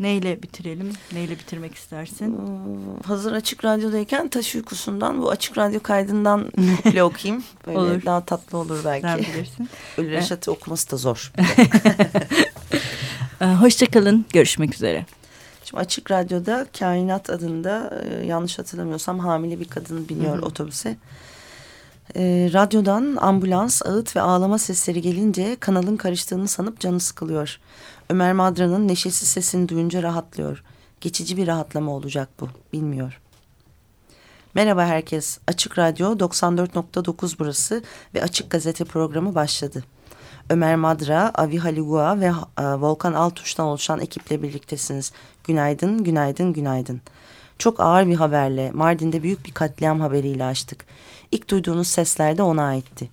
Neyle 0.00 0.42
bitirelim? 0.42 0.92
Neyle 1.12 1.38
bitirmek 1.38 1.74
istersin? 1.74 2.38
Hmm, 2.38 3.00
hazır 3.06 3.32
açık 3.32 3.64
radyodayken 3.64 4.28
taş 4.28 4.54
uykusundan 4.54 5.22
bu 5.22 5.30
açık 5.30 5.58
radyo 5.58 5.80
kaydından 5.80 6.52
bile 6.84 7.02
okuyayım. 7.02 7.44
Böyle 7.66 7.78
olur. 7.78 8.02
daha 8.04 8.24
tatlı 8.24 8.58
olur 8.58 8.78
belki. 8.84 9.06
Sen 9.06 9.18
bilirsin. 9.18 9.68
Ölü 9.98 10.10
Reşat'ı 10.10 10.52
okuması 10.52 10.90
da 10.90 10.96
zor. 10.96 11.32
Ee, 13.40 13.44
Hoşçakalın. 13.44 14.26
Görüşmek 14.32 14.74
üzere. 14.74 15.06
Şimdi 15.64 15.80
Açık 15.80 16.10
Radyo'da 16.10 16.66
Kainat 16.78 17.30
adında 17.30 18.02
e, 18.04 18.26
yanlış 18.26 18.58
hatırlamıyorsam 18.58 19.18
hamile 19.18 19.60
bir 19.60 19.64
kadın 19.64 20.08
biniyor 20.08 20.36
Hı 20.36 20.40
-hı. 20.40 20.44
otobüse. 20.44 20.96
E, 22.16 22.50
radyodan 22.52 23.16
ambulans, 23.20 23.82
ağıt 23.86 24.16
ve 24.16 24.20
ağlama 24.20 24.58
sesleri 24.58 25.02
gelince 25.02 25.56
kanalın 25.60 25.96
karıştığını 25.96 26.48
sanıp 26.48 26.80
canı 26.80 27.00
sıkılıyor. 27.00 27.60
Ömer 28.08 28.32
Madra'nın 28.32 28.88
neşesiz 28.88 29.28
sesini 29.28 29.68
duyunca 29.68 30.02
rahatlıyor. 30.02 30.62
Geçici 31.00 31.36
bir 31.36 31.46
rahatlama 31.46 31.92
olacak 31.92 32.28
bu, 32.40 32.48
bilmiyor. 32.72 33.20
Merhaba 34.54 34.86
herkes. 34.86 35.38
Açık 35.46 35.78
Radyo 35.78 36.18
94.9 36.18 37.34
burası 37.38 37.82
ve 38.14 38.22
Açık 38.22 38.50
Gazete 38.50 38.84
programı 38.84 39.34
başladı. 39.34 39.84
Ömer 40.50 40.76
Madra, 40.76 41.30
Avi 41.34 41.58
Haligua 41.58 42.20
ve 42.20 42.32
e, 42.58 42.62
Volkan 42.62 43.12
Altuş'tan 43.12 43.66
oluşan 43.66 44.00
ekiple 44.00 44.42
birliktesiniz. 44.42 45.12
Günaydın, 45.44 46.04
günaydın, 46.04 46.52
günaydın. 46.52 47.00
Çok 47.58 47.80
ağır 47.80 48.06
bir 48.06 48.14
haberle, 48.14 48.70
Mardin'de 48.70 49.22
büyük 49.22 49.46
bir 49.46 49.52
katliam 49.52 50.00
haberiyle 50.00 50.44
açtık. 50.44 50.84
İlk 51.32 51.50
duyduğunuz 51.50 51.88
sesler 51.88 52.38
de 52.38 52.42
ona 52.42 52.62
aitti. 52.62 53.10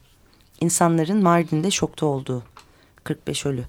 İnsanların 0.61 1.23
Mardin'de 1.23 1.71
şokta 1.71 2.05
olduğu. 2.05 2.43
45 3.03 3.45
ölü. 3.45 3.63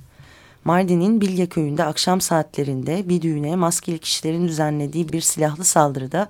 Mardin'in 0.65 1.21
Bilge 1.21 1.47
köyünde 1.47 1.85
akşam 1.85 2.21
saatlerinde 2.21 3.09
bir 3.09 3.23
düğüne 3.23 3.57
maskeli 3.57 3.99
kişilerin 3.99 4.49
düzenlediği 4.49 5.09
bir 5.09 5.21
silahlı 5.21 5.65
saldırıda 5.65 6.29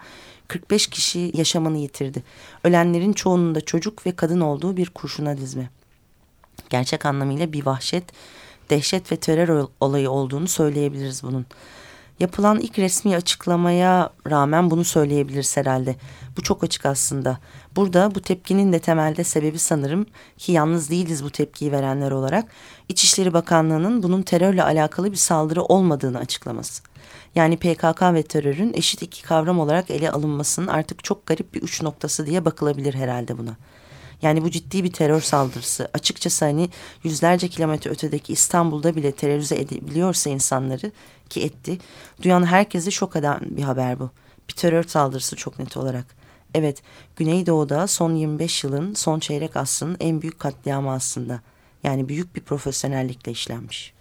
45 0.48 0.86
kişi 0.86 1.30
yaşamını 1.34 1.78
yitirdi. 1.78 2.22
Ölenlerin 2.64 3.12
çoğunun 3.12 3.54
da 3.54 3.60
çocuk 3.60 4.06
ve 4.06 4.12
kadın 4.12 4.40
olduğu 4.40 4.76
bir 4.76 4.90
kurşuna 4.90 5.36
dizme. 5.36 5.70
Gerçek 6.70 7.06
anlamıyla 7.06 7.52
bir 7.52 7.66
vahşet, 7.66 8.04
dehşet 8.70 9.12
ve 9.12 9.16
terör 9.16 9.66
olayı 9.80 10.10
olduğunu 10.10 10.48
söyleyebiliriz 10.48 11.22
bunun. 11.22 11.46
Yapılan 12.20 12.58
ilk 12.60 12.78
resmi 12.78 13.16
açıklamaya 13.16 14.10
rağmen 14.30 14.70
bunu 14.70 14.84
söyleyebiliriz 14.84 15.56
herhalde. 15.56 15.96
Bu 16.36 16.42
çok 16.42 16.64
açık 16.64 16.86
aslında. 16.86 17.38
Burada 17.76 18.14
bu 18.14 18.20
tepkinin 18.20 18.72
de 18.72 18.78
temelde 18.78 19.24
sebebi 19.24 19.58
sanırım 19.58 20.06
ki 20.38 20.52
yalnız 20.52 20.90
değiliz 20.90 21.24
bu 21.24 21.30
tepkiyi 21.30 21.72
verenler 21.72 22.10
olarak 22.10 22.44
İçişleri 22.88 23.32
Bakanlığı'nın 23.32 24.02
bunun 24.02 24.22
terörle 24.22 24.62
alakalı 24.62 25.12
bir 25.12 25.16
saldırı 25.16 25.62
olmadığını 25.62 26.18
açıklaması. 26.18 26.82
Yani 27.34 27.56
PKK 27.56 28.02
ve 28.02 28.22
terörün 28.22 28.72
eşit 28.74 29.02
iki 29.02 29.22
kavram 29.22 29.60
olarak 29.60 29.90
ele 29.90 30.10
alınmasının 30.10 30.66
artık 30.66 31.04
çok 31.04 31.26
garip 31.26 31.54
bir 31.54 31.62
uç 31.62 31.82
noktası 31.82 32.26
diye 32.26 32.44
bakılabilir 32.44 32.94
herhalde 32.94 33.38
buna. 33.38 33.56
Yani 34.22 34.44
bu 34.44 34.50
ciddi 34.50 34.84
bir 34.84 34.92
terör 34.92 35.20
saldırısı. 35.20 35.88
Açıkçası 35.94 36.44
hani 36.44 36.68
yüzlerce 37.04 37.48
kilometre 37.48 37.90
ötedeki 37.90 38.32
İstanbul'da 38.32 38.96
bile 38.96 39.12
terörize 39.12 39.56
edebiliyorsa 39.56 40.30
insanları 40.30 40.92
ki 41.28 41.42
etti. 41.42 41.78
Duyan 42.22 42.46
herkesi 42.46 42.92
şok 42.92 43.16
eden 43.16 43.40
bir 43.42 43.62
haber 43.62 43.98
bu. 44.00 44.10
Bir 44.48 44.54
terör 44.54 44.84
saldırısı 44.84 45.36
çok 45.36 45.58
net 45.58 45.76
olarak. 45.76 46.16
Evet, 46.54 46.82
Güneydoğu'da 47.16 47.86
son 47.86 48.14
25 48.14 48.64
yılın 48.64 48.94
son 48.94 49.18
çeyrek 49.18 49.56
asrının 49.56 49.96
en 50.00 50.22
büyük 50.22 50.38
katliamı 50.38 50.90
aslında. 50.90 51.40
Yani 51.84 52.08
büyük 52.08 52.36
bir 52.36 52.40
profesyonellikle 52.40 53.32
işlenmiş. 53.32 53.97